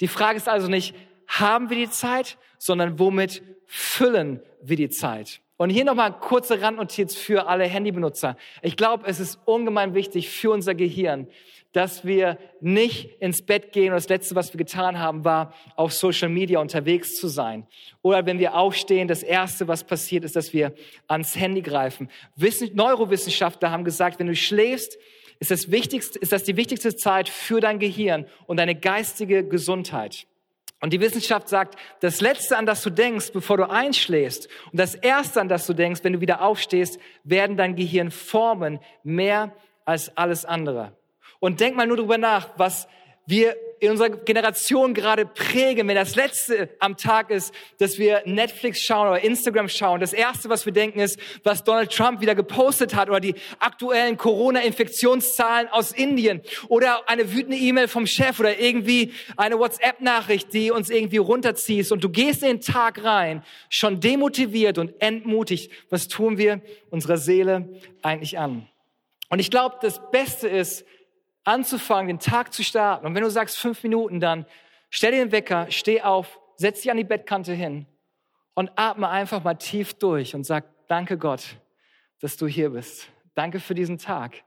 [0.02, 0.94] Die Frage ist also nicht,
[1.28, 5.42] haben wir die Zeit, sondern womit füllen wir die Zeit?
[5.58, 8.38] Und hier nochmal eine kurze Randnotiz für alle Handybenutzer.
[8.62, 11.28] Ich glaube, es ist ungemein wichtig für unser Gehirn,
[11.74, 15.94] dass wir nicht ins Bett gehen und das Letzte, was wir getan haben, war, auf
[15.94, 17.68] Social Media unterwegs zu sein.
[18.04, 20.74] Oder wenn wir aufstehen, das Erste, was passiert, ist, dass wir
[21.08, 22.10] ans Handy greifen.
[22.36, 24.98] Wissen, Neurowissenschaftler haben gesagt, wenn du schläfst,
[25.40, 30.28] ist das, wichtigste, ist das die wichtigste Zeit für dein Gehirn und deine geistige Gesundheit.
[30.80, 34.94] Und die Wissenschaft sagt, das Letzte, an das du denkst, bevor du einschläfst, und das
[34.94, 40.16] Erste, an das du denkst, wenn du wieder aufstehst, werden dein Gehirn formen, mehr als
[40.16, 40.96] alles andere.
[41.40, 42.88] Und denk mal nur drüber nach, was
[43.28, 48.82] wir in unserer Generation gerade prägen, wenn das Letzte am Tag ist, dass wir Netflix
[48.82, 50.00] schauen oder Instagram schauen.
[50.00, 54.18] Das Erste, was wir denken, ist, was Donald Trump wieder gepostet hat oder die aktuellen
[54.18, 60.90] Corona-Infektionszahlen aus Indien oder eine wütende E-Mail vom Chef oder irgendwie eine WhatsApp-Nachricht, die uns
[60.90, 61.92] irgendwie runterzieht.
[61.92, 65.72] Und du gehst in den Tag rein, schon demotiviert und entmutigt.
[65.90, 67.70] Was tun wir unserer Seele
[68.02, 68.68] eigentlich an?
[69.30, 70.86] Und ich glaube, das Beste ist,
[71.48, 73.06] anzufangen, den Tag zu starten.
[73.06, 74.46] Und wenn du sagst fünf Minuten, dann
[74.90, 77.86] stell dir den Wecker, steh auf, setz dich an die Bettkante hin
[78.54, 81.58] und atme einfach mal tief durch und sag, danke Gott,
[82.20, 83.10] dass du hier bist.
[83.34, 84.44] Danke für diesen Tag.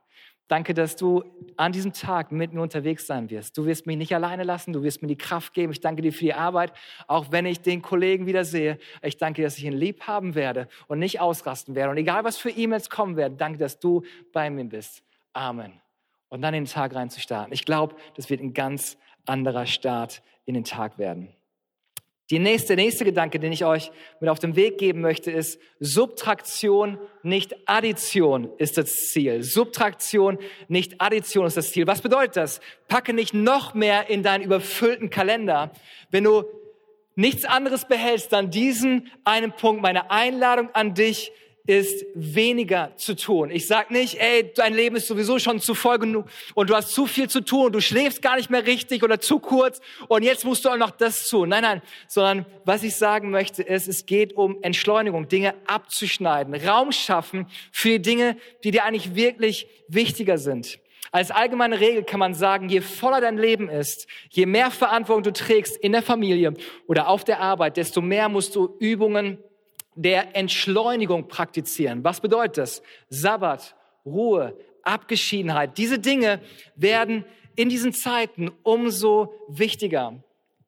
[0.49, 1.23] Danke, dass du
[1.57, 3.57] an diesem Tag mit mir unterwegs sein wirst.
[3.57, 5.73] Du wirst mich nicht alleine lassen, du wirst mir die Kraft geben.
[5.73, 6.73] Ich danke dir für die Arbeit,
[7.07, 8.79] auch wenn ich den Kollegen wieder sehe.
[9.01, 11.93] Ich danke dass ich ihn lieb haben werde und nicht ausrasten werde.
[11.93, 15.05] Und egal, was für E-Mails kommen werden, danke, dass du bei mir bist.
[15.33, 15.81] Amen
[16.31, 17.53] und dann in den Tag rein zu starten.
[17.53, 21.29] Ich glaube, das wird ein ganz anderer Start in den Tag werden.
[22.31, 23.91] Die nächste, der nächste Gedanke, den ich euch
[24.21, 29.43] mit auf den Weg geben möchte, ist Subtraktion, nicht Addition ist das Ziel.
[29.43, 30.39] Subtraktion,
[30.69, 31.89] nicht Addition ist das Ziel.
[31.89, 32.61] Was bedeutet das?
[32.87, 35.73] Packe nicht noch mehr in deinen überfüllten Kalender.
[36.13, 36.45] Wenn du
[37.17, 41.33] nichts anderes behältst, dann diesen einen Punkt, meine Einladung an dich,
[41.67, 43.51] ist weniger zu tun.
[43.51, 46.95] Ich sag nicht, ey, dein Leben ist sowieso schon zu voll genug und du hast
[46.95, 50.23] zu viel zu tun und du schläfst gar nicht mehr richtig oder zu kurz und
[50.23, 51.51] jetzt musst du auch noch das tun.
[51.51, 56.93] Nein, nein, sondern was ich sagen möchte ist, es geht um Entschleunigung, Dinge abzuschneiden, Raum
[56.93, 60.79] schaffen für die Dinge, die dir eigentlich wirklich wichtiger sind.
[61.13, 65.33] Als allgemeine Regel kann man sagen, je voller dein Leben ist, je mehr Verantwortung du
[65.33, 66.55] trägst in der Familie
[66.87, 69.39] oder auf der Arbeit, desto mehr musst du Übungen
[70.03, 72.03] der Entschleunigung praktizieren.
[72.05, 72.83] Was bedeutet das?
[73.11, 75.77] Sabbat, Ruhe, Abgeschiedenheit.
[75.77, 76.41] Diese Dinge
[76.75, 80.23] werden in diesen Zeiten umso wichtiger.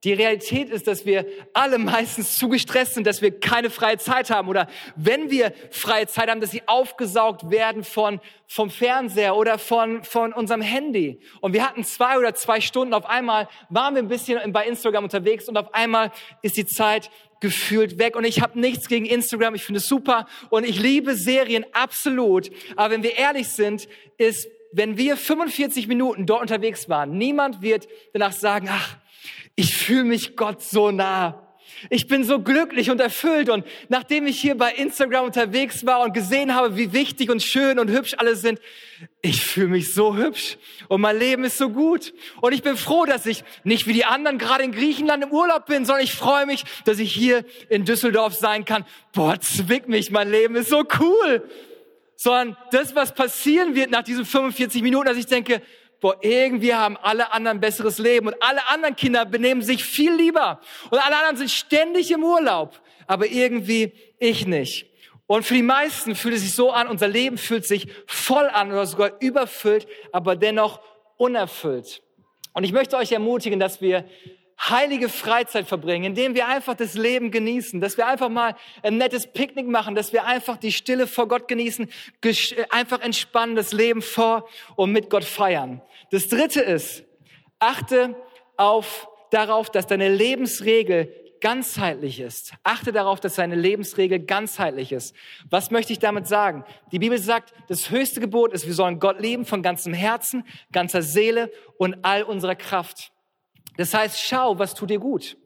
[0.04, 4.30] Die Realität ist, dass wir alle meistens zu gestresst sind, dass wir keine freie Zeit
[4.30, 4.66] haben oder
[4.96, 10.32] wenn wir freie Zeit haben, dass sie aufgesaugt werden von, vom Fernseher oder von, von
[10.32, 11.20] unserem Handy.
[11.40, 15.04] Und wir hatten zwei oder zwei Stunden, auf einmal waren wir ein bisschen bei Instagram
[15.04, 16.10] unterwegs und auf einmal
[16.42, 17.08] ist die Zeit
[17.42, 18.16] gefühlt weg.
[18.16, 22.50] Und ich habe nichts gegen Instagram, ich finde es super und ich liebe Serien absolut.
[22.76, 27.88] Aber wenn wir ehrlich sind, ist, wenn wir 45 Minuten dort unterwegs waren, niemand wird
[28.14, 28.96] danach sagen, ach,
[29.56, 31.51] ich fühle mich Gott so nah.
[31.90, 36.14] Ich bin so glücklich und erfüllt und nachdem ich hier bei Instagram unterwegs war und
[36.14, 38.60] gesehen habe, wie wichtig und schön und hübsch alle sind,
[39.20, 43.04] ich fühle mich so hübsch und mein Leben ist so gut und ich bin froh,
[43.04, 46.46] dass ich nicht wie die anderen gerade in Griechenland im Urlaub bin, sondern ich freue
[46.46, 48.84] mich, dass ich hier in Düsseldorf sein kann.
[49.12, 51.48] Boah, zwick mich, mein Leben ist so cool.
[52.16, 55.60] Sondern das, was passieren wird nach diesen 45 Minuten, dass ich denke,
[56.02, 60.12] boah, irgendwie haben alle anderen ein besseres Leben und alle anderen Kinder benehmen sich viel
[60.12, 60.60] lieber
[60.90, 64.90] und alle anderen sind ständig im Urlaub, aber irgendwie ich nicht.
[65.26, 68.72] Und für die meisten fühlt es sich so an, unser Leben fühlt sich voll an
[68.72, 70.80] oder sogar überfüllt, aber dennoch
[71.16, 72.02] unerfüllt.
[72.52, 74.04] Und ich möchte euch ermutigen, dass wir
[74.58, 79.26] heilige Freizeit verbringen, indem wir einfach das Leben genießen, dass wir einfach mal ein nettes
[79.32, 81.90] Picknick machen, dass wir einfach die Stille vor Gott genießen,
[82.70, 85.82] einfach entspannen, das Leben vor und mit Gott feiern.
[86.10, 87.04] Das dritte ist,
[87.58, 88.14] achte
[88.56, 92.54] auf, darauf, dass deine Lebensregel ganzheitlich ist.
[92.62, 95.14] Achte darauf, dass deine Lebensregel ganzheitlich ist.
[95.50, 96.64] Was möchte ich damit sagen?
[96.92, 101.02] Die Bibel sagt, das höchste Gebot ist, wir sollen Gott lieben von ganzem Herzen, ganzer
[101.02, 103.11] Seele und all unserer Kraft.
[103.76, 105.36] Das heißt, schau, was tut dir gut.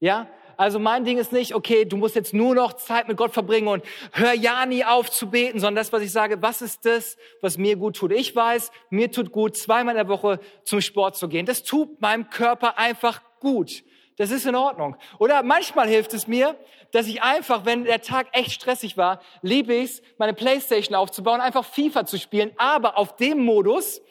[0.00, 0.28] Ja?
[0.56, 3.68] Also mein Ding ist nicht, okay, du musst jetzt nur noch Zeit mit Gott verbringen
[3.68, 7.16] und hör ja nie auf zu beten, sondern das, was ich sage, was ist das,
[7.40, 8.12] was mir gut tut?
[8.12, 11.46] Ich weiß, mir tut gut, zweimal in der Woche zum Sport zu gehen.
[11.46, 13.82] Das tut meinem Körper einfach gut.
[14.16, 14.96] Das ist in Ordnung.
[15.18, 16.56] Oder manchmal hilft es mir,
[16.92, 21.40] dass ich einfach, wenn der Tag echt stressig war, liebe ich es, meine Playstation aufzubauen,
[21.40, 24.02] einfach FIFA zu spielen, aber auf dem Modus,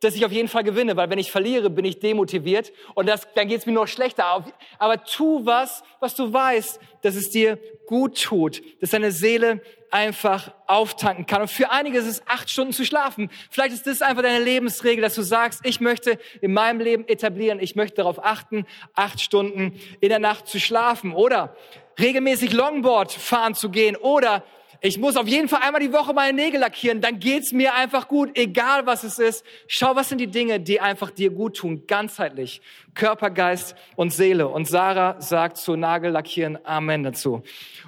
[0.00, 3.28] dass ich auf jeden Fall gewinne, weil wenn ich verliere, bin ich demotiviert und das,
[3.34, 4.44] dann geht es mir noch schlechter.
[4.78, 10.52] Aber tu was, was du weißt, dass es dir gut tut, dass deine Seele einfach
[10.66, 11.42] auftanken kann.
[11.42, 13.30] Und für einige ist es acht Stunden zu schlafen.
[13.50, 17.58] Vielleicht ist das einfach deine Lebensregel, dass du sagst, ich möchte in meinem Leben etablieren,
[17.60, 21.56] ich möchte darauf achten, acht Stunden in der Nacht zu schlafen oder
[21.98, 24.44] regelmäßig Longboard fahren zu gehen oder
[24.82, 28.08] ich muss auf jeden Fall einmal die Woche meine Nägel lackieren, dann geht's mir einfach
[28.08, 29.44] gut, egal was es ist.
[29.66, 32.62] Schau, was sind die Dinge, die einfach dir gut tun, ganzheitlich,
[32.94, 34.48] Körper, Geist und Seele.
[34.48, 37.42] Und Sarah sagt zu Nagellackieren Amen dazu.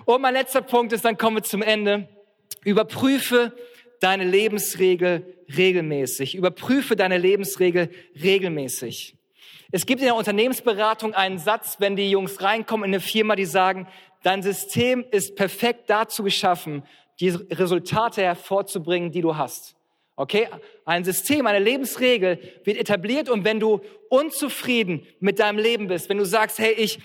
[0.05, 2.09] Und mein letzter Punkt ist, dann kommen wir zum Ende.
[2.64, 3.52] Überprüfe
[4.00, 6.35] deine Lebensregel regelmäßig.
[6.35, 7.90] Überprüfe deine Lebensregel
[8.22, 9.16] regelmäßig.
[9.70, 13.46] Es gibt in der Unternehmensberatung einen Satz, wenn die Jungs reinkommen in eine Firma, die
[13.46, 13.88] sagen,
[14.22, 16.85] Dein System ist perfekt dazu geschaffen,
[17.20, 19.74] die Resultate hervorzubringen, die du hast.
[20.16, 20.48] Okay?
[20.85, 26.18] Ein System, eine Lebensregel wird etabliert und wenn du unzufrieden mit deinem Leben bist, wenn
[26.18, 26.98] du sagst, hey, ich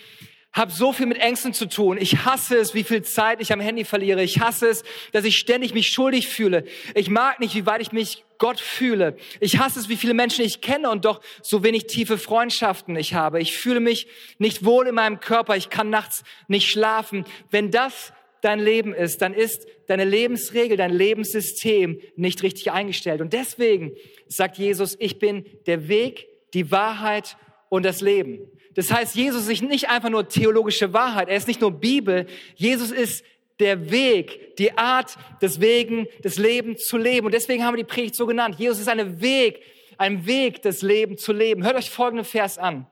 [0.53, 1.97] habe so viel mit Ängsten zu tun.
[1.99, 4.23] Ich hasse es, wie viel Zeit ich am Handy verliere.
[4.23, 6.63] Ich hasse es, dass ich ständig mich schuldig fühle.
[6.95, 9.17] Ich mag nicht, wie weit ich mich Gott fühle.
[9.39, 13.13] Ich hasse es, wie viele Menschen ich kenne und doch so wenig tiefe Freundschaften ich
[13.13, 13.41] habe.
[13.41, 15.55] Ich fühle mich nicht wohl in meinem Körper.
[15.55, 17.25] Ich kann nachts nicht schlafen.
[17.49, 23.21] Wenn das dein Leben ist, dann ist deine Lebensregel, dein Lebenssystem nicht richtig eingestellt.
[23.21, 23.93] Und deswegen
[24.27, 27.37] sagt Jesus, ich bin der Weg, die Wahrheit
[27.69, 28.39] und das Leben.
[28.75, 32.91] Das heißt, Jesus ist nicht einfach nur theologische Wahrheit, er ist nicht nur Bibel, Jesus
[32.91, 33.25] ist
[33.59, 37.25] der Weg, die Art des Wegen, des Lebens zu leben.
[37.25, 38.55] Und deswegen haben wir die Predigt so genannt.
[38.59, 39.61] Jesus ist ein Weg,
[39.97, 41.63] ein Weg, des Lebens zu leben.
[41.63, 42.85] Hört euch folgenden Vers an.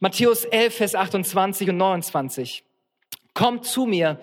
[0.00, 2.64] Matthäus 11, Vers 28 und 29.
[3.32, 4.20] Kommt zu mir,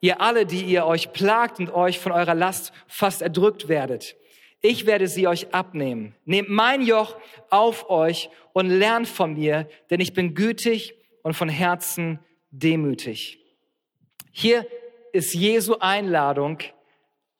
[0.00, 4.16] ihr alle, die ihr euch plagt und euch von eurer Last fast erdrückt werdet.
[4.60, 6.14] Ich werde sie euch abnehmen.
[6.24, 7.16] Nehmt mein Joch
[7.50, 12.18] auf euch und lernt von mir, denn ich bin gütig und von Herzen
[12.50, 13.38] demütig.
[14.32, 14.66] Hier
[15.12, 16.58] ist Jesu Einladung,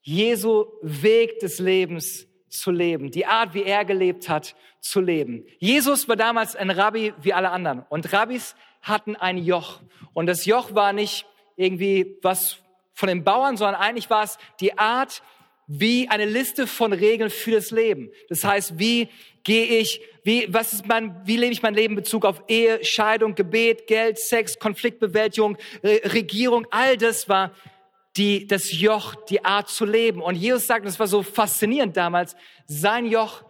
[0.03, 5.45] Jesu Weg des Lebens zu leben, die Art, wie er gelebt hat, zu leben.
[5.59, 9.81] Jesus war damals ein Rabbi wie alle anderen und Rabbis hatten ein Joch
[10.15, 11.27] und das Joch war nicht
[11.57, 12.59] irgendwie was
[12.95, 15.23] von den Bauern, sondern eigentlich war es die Art,
[15.67, 18.11] wie eine Liste von Regeln für das Leben.
[18.29, 19.09] Das heißt, wie
[19.49, 22.85] gehe ich, wie, was ist mein, wie lebe ich mein Leben in Bezug auf Ehe,
[22.85, 27.53] Scheidung, Gebet, Geld, Sex, Konfliktbewältigung, Re Regierung, all das war
[28.19, 30.21] die, das Joch, die Art zu leben.
[30.21, 33.43] Und Jesus sagt, das war so faszinierend damals, sein Joch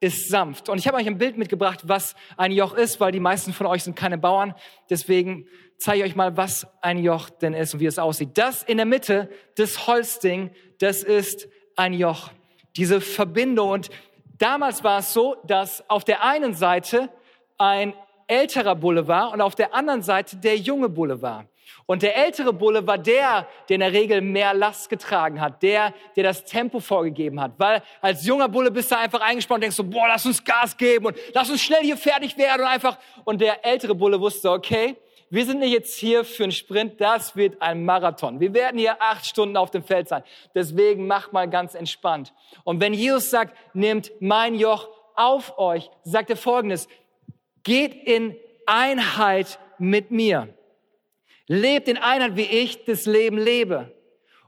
[0.00, 0.68] ist sanft.
[0.68, 3.66] Und ich habe euch ein Bild mitgebracht, was ein Joch ist, weil die meisten von
[3.66, 4.54] euch sind keine Bauern.
[4.90, 5.46] Deswegen
[5.78, 8.32] zeige ich euch mal, was ein Joch denn ist und wie es aussieht.
[8.34, 12.32] Das in der Mitte, das Holzding, das ist ein Joch,
[12.76, 13.70] diese Verbindung.
[13.70, 13.88] Und
[14.38, 17.08] damals war es so, dass auf der einen Seite
[17.58, 17.94] ein
[18.26, 21.46] älterer Bulle war und auf der anderen Seite der junge Bulle war.
[21.86, 25.94] Und der ältere Bulle war der, der in der Regel mehr Last getragen hat, der,
[26.16, 27.52] der das Tempo vorgegeben hat.
[27.56, 30.76] Weil als junger Bulle bist du einfach eingespannt und denkst so, boah, lass uns Gas
[30.76, 32.98] geben und lass uns schnell hier fertig werden und einfach.
[33.24, 34.96] Und der ältere Bulle wusste, okay,
[35.30, 38.40] wir sind nicht jetzt hier für einen Sprint, das wird ein Marathon.
[38.40, 40.22] Wir werden hier acht Stunden auf dem Feld sein.
[40.54, 42.32] Deswegen macht mal ganz entspannt.
[42.64, 46.88] Und wenn Jesus sagt, nehmt mein Joch auf euch, sagt er folgendes,
[47.62, 48.36] geht in
[48.66, 50.54] Einheit mit mir.
[51.46, 53.94] Lebt in Einheit, wie ich das Leben lebe.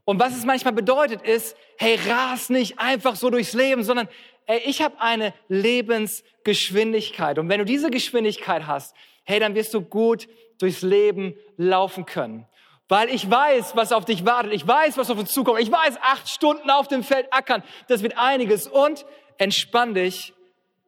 [0.05, 4.09] Und was es manchmal bedeutet ist, hey, ras nicht einfach so durchs Leben, sondern
[4.47, 7.39] ey, ich habe eine Lebensgeschwindigkeit.
[7.39, 10.29] Und wenn du diese Geschwindigkeit hast, hey, dann wirst du gut
[10.61, 12.47] durchs Leben laufen können.
[12.89, 14.53] Weil ich weiß, was auf dich wartet.
[14.53, 15.61] Ich weiß, was auf uns zukommt.
[15.61, 18.67] Ich weiß, acht Stunden auf dem Feld ackern, das wird einiges.
[18.67, 19.07] Und
[19.39, 20.35] entspann dich.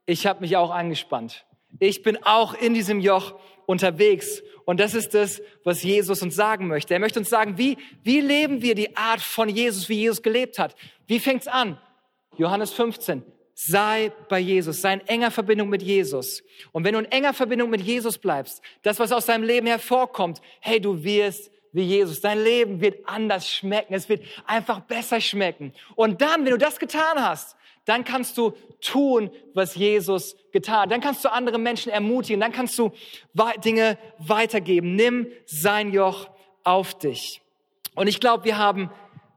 [0.05, 1.45] Ich habe mich auch angespannt.
[1.79, 3.35] Ich bin auch in diesem Joch
[3.67, 4.43] unterwegs.
[4.65, 6.95] Und das ist das, was Jesus uns sagen möchte.
[6.95, 10.59] Er möchte uns sagen, wie, wie leben wir die Art von Jesus, wie Jesus gelebt
[10.59, 10.75] hat?
[11.07, 11.79] Wie fängt's an?
[12.37, 13.23] Johannes 15.
[13.55, 16.43] Sei bei Jesus, sei in enger Verbindung mit Jesus.
[16.73, 20.41] Und wenn du in enger Verbindung mit Jesus bleibst, das, was aus deinem Leben hervorkommt,
[20.61, 22.21] hey, du wirst wie Jesus.
[22.21, 23.95] Dein Leben wird anders schmecken.
[23.95, 25.73] Es wird einfach besser schmecken.
[25.97, 30.91] Und dann, wenn du das getan hast, dann kannst du tun, was Jesus getan hat.
[30.93, 32.41] Dann kannst du andere Menschen ermutigen.
[32.41, 32.93] Dann kannst du
[33.65, 34.95] Dinge weitergeben.
[34.95, 36.29] Nimm sein Joch
[36.63, 37.41] auf dich.
[37.95, 38.91] Und ich glaube, wir haben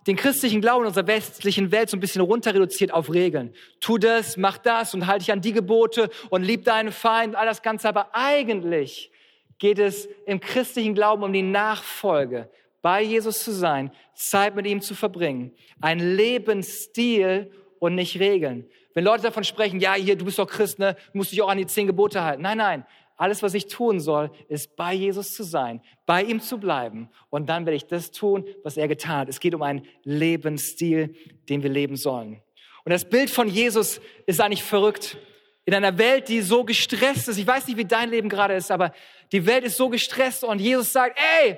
[0.08, 3.53] den christlichen Glauben in unserer westlichen Welt so ein bisschen runter reduziert auf Regeln.
[3.80, 7.45] Tu das, mach das und halte dich an die Gebote und lieb deinen Feind, all
[7.45, 7.89] das Ganze.
[7.89, 9.12] Aber eigentlich
[9.58, 12.49] geht es im christlichen Glauben um die Nachfolge,
[12.82, 15.51] bei Jesus zu sein, Zeit mit ihm zu verbringen,
[15.82, 18.70] ein Lebensstil und nicht Regeln.
[18.93, 21.58] Wenn Leute davon sprechen, ja, hier, du bist doch Christ, ne, musst dich auch an
[21.58, 22.43] die zehn Gebote halten.
[22.43, 22.86] Nein, nein.
[23.18, 27.09] Alles, was ich tun soll, ist bei Jesus zu sein, bei ihm zu bleiben.
[27.30, 29.30] Und dann werde ich das tun, was er getan hat.
[29.30, 31.16] Es geht um einen Lebensstil,
[31.47, 32.41] den wir leben sollen.
[32.84, 35.18] Und das Bild von Jesus ist eigentlich verrückt.
[35.63, 38.70] In einer Welt, die so gestresst ist, ich weiß nicht, wie dein Leben gerade ist,
[38.70, 38.91] aber
[39.32, 41.57] die Welt ist so gestresst und Jesus sagt, ey,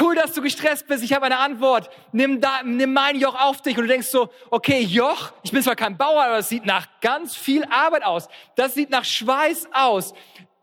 [0.00, 1.90] cool, dass du gestresst bist, ich habe eine Antwort.
[2.12, 3.76] Nimm, da, nimm mein Joch auf dich.
[3.76, 6.88] Und du denkst so, okay, Joch, ich bin zwar kein Bauer, aber es sieht nach
[7.00, 8.28] ganz viel Arbeit aus.
[8.56, 10.14] Das sieht nach Schweiß aus.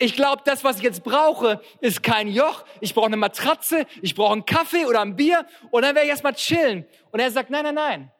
[0.01, 2.65] Ich glaube, das, was ich jetzt brauche, ist kein Joch.
[2.79, 6.09] Ich brauche eine Matratze, ich brauche einen Kaffee oder ein Bier und dann werde ich
[6.09, 6.87] erstmal chillen.
[7.11, 8.11] Und er sagt, nein, nein, nein.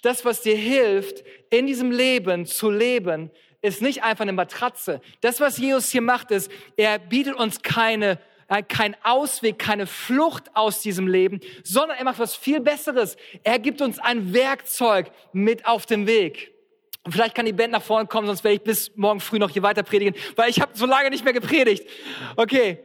[0.00, 3.30] Das, was dir hilft, in diesem Leben zu leben,
[3.60, 5.02] ist nicht einfach eine Matratze.
[5.20, 8.18] Das, was Jesus hier macht, ist, er bietet uns keine
[8.48, 13.18] äh, kein Ausweg, keine Flucht aus diesem Leben, sondern er macht was viel Besseres.
[13.42, 16.55] Er gibt uns ein Werkzeug mit auf dem Weg.
[17.06, 19.50] Und vielleicht kann die Band nach vorne kommen, sonst werde ich bis morgen früh noch
[19.50, 21.88] hier weiter predigen, weil ich habe so lange nicht mehr gepredigt.
[22.34, 22.80] Okay.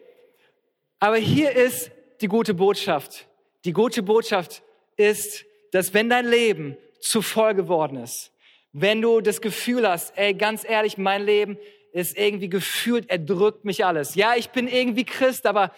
[1.00, 1.90] Aber hier ist
[2.22, 3.28] die gute Botschaft.
[3.66, 4.62] Die gute Botschaft
[4.96, 8.32] ist, dass wenn dein Leben zu voll geworden ist,
[8.74, 11.58] wenn du das Gefühl hast, ey, ganz ehrlich, mein Leben
[11.92, 14.14] ist irgendwie gefühlt, erdrückt mich alles.
[14.14, 15.72] Ja, ich bin irgendwie Christ, aber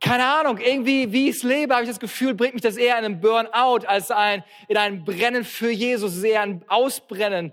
[0.00, 2.98] keine Ahnung, irgendwie, wie ich es lebe, habe ich das Gefühl, bringt mich das eher
[2.98, 7.52] in einen Burnout als ein, in ein Brennen für Jesus, eher ein Ausbrennen.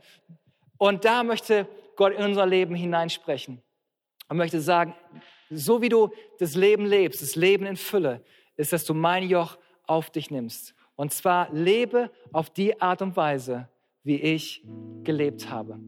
[0.77, 3.61] Und da möchte Gott in unser Leben hineinsprechen
[4.27, 4.93] und möchte sagen,
[5.49, 8.23] so wie du das Leben lebst, das Leben in Fülle,
[8.57, 10.73] ist, dass du mein Joch auf dich nimmst.
[10.95, 13.69] Und zwar lebe auf die Art und Weise,
[14.03, 14.63] wie ich
[15.03, 15.79] gelebt habe.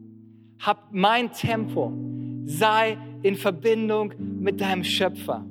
[0.60, 1.92] Hab mein Tempo.
[2.46, 5.46] Sei in Verbindung mit deinem Schöpfer.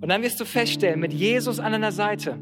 [0.00, 2.38] Und dann wirst du feststellen, mit Jesus an deiner Seite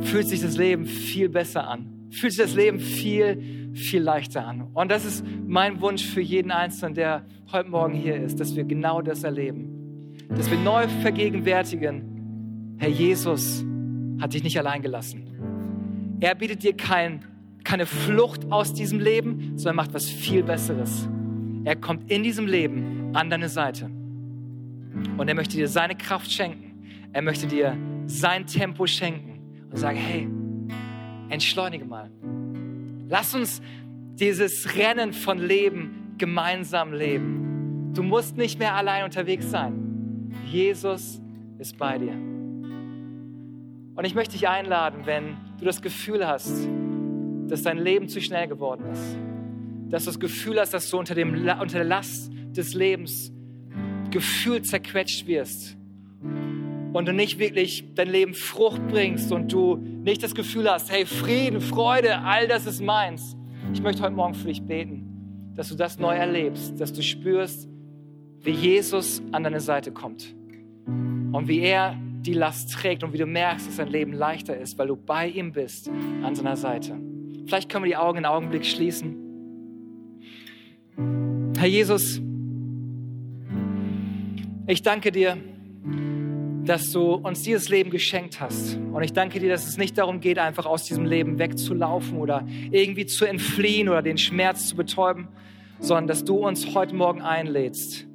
[0.00, 2.08] fühlt sich das Leben viel besser an.
[2.10, 4.68] Fühlt sich das Leben viel, viel leichter an.
[4.74, 8.64] Und das ist mein Wunsch für jeden Einzelnen, der heute Morgen hier ist, dass wir
[8.64, 10.14] genau das erleben.
[10.28, 13.64] Dass wir neu vergegenwärtigen, Herr Jesus
[14.20, 16.18] hat dich nicht allein gelassen.
[16.20, 17.24] Er bietet dir kein
[17.66, 21.08] keine Flucht aus diesem Leben, sondern macht was viel Besseres.
[21.64, 23.90] Er kommt in diesem Leben an deine Seite.
[25.18, 26.65] Und er möchte dir seine Kraft schenken.
[27.16, 30.28] Er möchte dir sein Tempo schenken und sagen, hey,
[31.30, 32.10] entschleunige mal.
[33.08, 33.62] Lass uns
[34.16, 37.90] dieses Rennen von Leben gemeinsam leben.
[37.94, 40.30] Du musst nicht mehr allein unterwegs sein.
[40.44, 41.22] Jesus
[41.58, 42.12] ist bei dir.
[42.12, 46.68] Und ich möchte dich einladen, wenn du das Gefühl hast,
[47.48, 49.16] dass dein Leben zu schnell geworden ist.
[49.90, 53.32] Dass du das Gefühl hast, dass du unter, dem, unter der Last des Lebens
[54.10, 55.78] gefühlt zerquetscht wirst
[56.96, 61.04] und du nicht wirklich dein Leben Frucht bringst und du nicht das Gefühl hast, hey,
[61.04, 63.36] Frieden, Freude, all das ist meins.
[63.74, 67.68] Ich möchte heute Morgen für dich beten, dass du das neu erlebst, dass du spürst,
[68.40, 70.34] wie Jesus an deine Seite kommt
[70.86, 74.78] und wie er die Last trägt und wie du merkst, dass dein Leben leichter ist,
[74.78, 75.90] weil du bei ihm bist,
[76.22, 76.98] an seiner Seite.
[77.44, 79.16] Vielleicht können wir die Augen einen Augenblick schließen.
[81.58, 82.22] Herr Jesus,
[84.66, 85.36] ich danke dir,
[86.66, 88.76] dass du uns dieses Leben geschenkt hast.
[88.76, 92.46] Und ich danke dir, dass es nicht darum geht, einfach aus diesem Leben wegzulaufen oder
[92.70, 95.28] irgendwie zu entfliehen oder den Schmerz zu betäuben,
[95.78, 98.06] sondern dass du uns heute Morgen einlädst,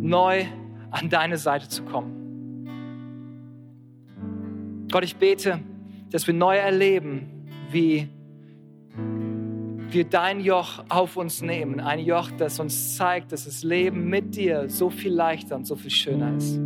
[0.00, 0.44] neu
[0.90, 2.20] an deine Seite zu kommen.
[4.90, 5.60] Gott, ich bete,
[6.10, 8.08] dass wir neu erleben, wie
[9.88, 11.80] wir dein Joch auf uns nehmen.
[11.80, 15.76] Ein Joch, das uns zeigt, dass das Leben mit dir so viel leichter und so
[15.76, 16.60] viel schöner ist.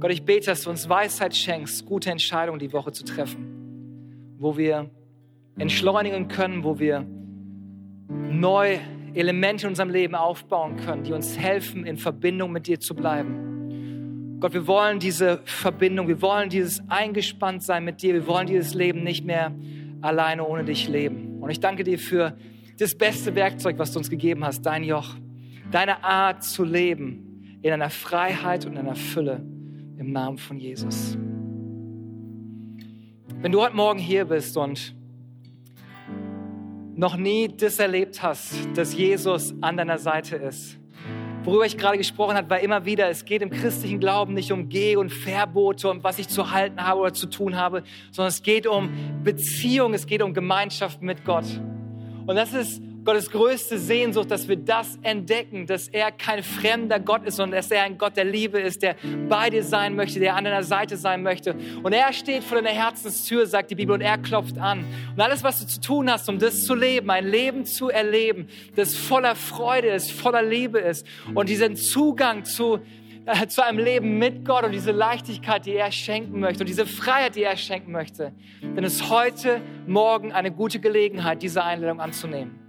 [0.00, 4.56] Gott, ich bete, dass du uns Weisheit schenkst, gute Entscheidungen die Woche zu treffen, wo
[4.56, 4.88] wir
[5.58, 7.06] entschleunigen können, wo wir
[8.08, 8.78] neu
[9.12, 14.38] Elemente in unserem Leben aufbauen können, die uns helfen, in Verbindung mit dir zu bleiben.
[14.40, 18.72] Gott, wir wollen diese Verbindung, wir wollen dieses eingespannt sein mit dir, wir wollen dieses
[18.72, 19.54] Leben nicht mehr
[20.00, 21.42] alleine ohne dich leben.
[21.42, 22.38] Und ich danke dir für
[22.78, 25.16] das beste Werkzeug, was du uns gegeben hast, dein Joch,
[25.70, 29.42] deine Art zu leben in einer Freiheit und in einer Fülle
[30.00, 31.18] im Namen von Jesus.
[33.42, 34.94] Wenn du heute Morgen hier bist und
[36.94, 40.78] noch nie das erlebt hast, dass Jesus an deiner Seite ist,
[41.44, 44.70] worüber ich gerade gesprochen habe, war immer wieder, es geht im christlichen Glauben nicht um
[44.70, 48.42] Geh- und Verbote und was ich zu halten habe oder zu tun habe, sondern es
[48.42, 48.88] geht um
[49.22, 51.44] Beziehung, es geht um Gemeinschaft mit Gott.
[52.26, 57.24] Und das ist Gottes größte Sehnsucht, dass wir das entdecken, dass er kein fremder Gott
[57.24, 58.96] ist, sondern dass er ein Gott der Liebe ist, der
[59.28, 61.56] bei dir sein möchte, der an deiner Seite sein möchte.
[61.82, 64.84] Und er steht vor deiner Herzenstür, sagt die Bibel, und er klopft an.
[65.14, 68.48] Und alles, was du zu tun hast, um das zu leben, ein Leben zu erleben,
[68.76, 72.80] das voller Freude ist, voller Liebe ist und diesen Zugang zu,
[73.24, 76.84] äh, zu einem Leben mit Gott und diese Leichtigkeit, die er schenken möchte und diese
[76.84, 82.59] Freiheit, die er schenken möchte, dann ist heute Morgen eine gute Gelegenheit, diese Einladung anzunehmen.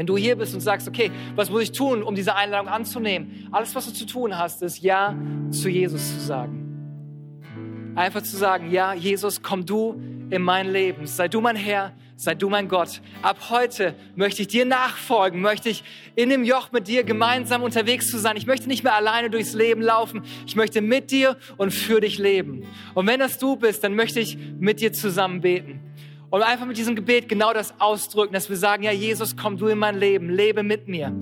[0.00, 3.46] Wenn du hier bist und sagst, okay, was muss ich tun, um diese Einladung anzunehmen?
[3.52, 5.14] Alles, was du zu tun hast, ist Ja
[5.50, 7.92] zu Jesus zu sagen.
[7.96, 11.06] Einfach zu sagen, ja, Jesus, komm du in mein Leben.
[11.06, 13.02] Sei du mein Herr, sei du mein Gott.
[13.20, 15.84] Ab heute möchte ich dir nachfolgen, möchte ich
[16.14, 18.38] in dem Joch mit dir gemeinsam unterwegs zu sein.
[18.38, 20.22] Ich möchte nicht mehr alleine durchs Leben laufen.
[20.46, 22.66] Ich möchte mit dir und für dich leben.
[22.94, 25.89] Und wenn das du bist, dann möchte ich mit dir zusammen beten.
[26.30, 29.66] Und einfach mit diesem Gebet genau das ausdrücken, dass wir sagen, ja, Jesus, komm du
[29.66, 31.12] in mein Leben, lebe mit mir.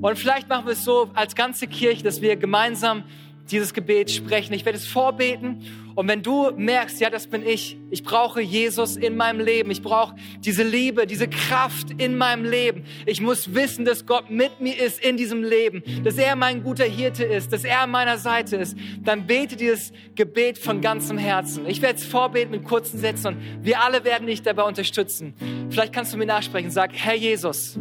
[0.00, 3.02] Und vielleicht machen wir es so als ganze Kirche, dass wir gemeinsam
[3.50, 4.52] dieses Gebet sprechen.
[4.52, 5.62] Ich werde es vorbeten.
[5.94, 9.82] Und wenn du merkst, ja, das bin ich, ich brauche Jesus in meinem Leben, ich
[9.82, 12.84] brauche diese Liebe, diese Kraft in meinem Leben.
[13.06, 16.84] Ich muss wissen, dass Gott mit mir ist in diesem Leben, dass er mein guter
[16.84, 18.76] Hirte ist, dass er an meiner Seite ist.
[19.04, 21.66] Dann bete dieses Gebet von ganzem Herzen.
[21.66, 25.34] Ich werde es vorbeten mit kurzen Sätzen und wir alle werden dich dabei unterstützen.
[25.70, 26.70] Vielleicht kannst du mir nachsprechen.
[26.70, 27.78] Sag, Herr Jesus,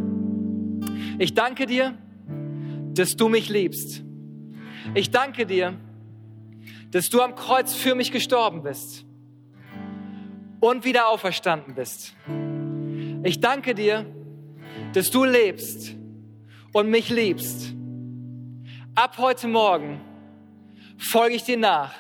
[1.20, 1.98] ich danke dir,
[2.94, 4.06] dass du mich liebst.
[4.96, 5.74] Ich danke dir,
[6.92, 9.04] dass du am Kreuz für mich gestorben bist
[10.62, 12.16] und wieder auferstanden bist.
[13.24, 14.06] Ich danke dir,
[14.94, 15.96] dass du lebst
[16.72, 17.74] und mich liebst.
[18.96, 20.00] Ab heute Morgen
[20.98, 21.92] folge ich dir nach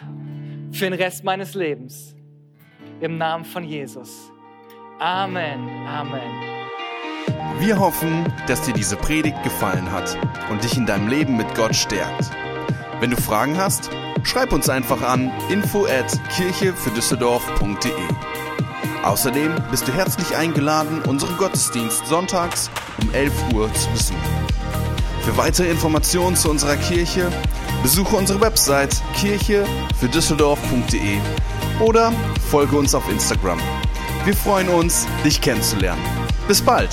[0.72, 2.16] für den Rest meines Lebens.
[3.02, 4.32] Im Namen von Jesus.
[5.00, 5.68] Amen.
[5.86, 6.32] Amen.
[7.60, 10.18] Wir hoffen, dass dir diese Predigt gefallen hat
[10.50, 12.32] und dich in deinem Leben mit Gott stärkt.
[13.00, 13.89] Wenn du Fragen hast,
[14.24, 17.91] schreib uns einfach an info at kirchefürdüsseldorf.de.
[19.04, 22.72] Außerdem bist du herzlich eingeladen, unseren Gottesdienst sonntags
[23.02, 24.20] um 11 Uhr zu besuchen.
[25.22, 27.32] Für weitere Informationen zu unserer Kirche
[27.84, 31.20] besuche unsere Website kirchefürdüsseldorf.de
[31.80, 32.12] oder
[32.50, 33.60] folge uns auf Instagram.
[34.24, 36.02] Wir freuen uns, dich kennenzulernen.
[36.48, 36.89] Bis bald!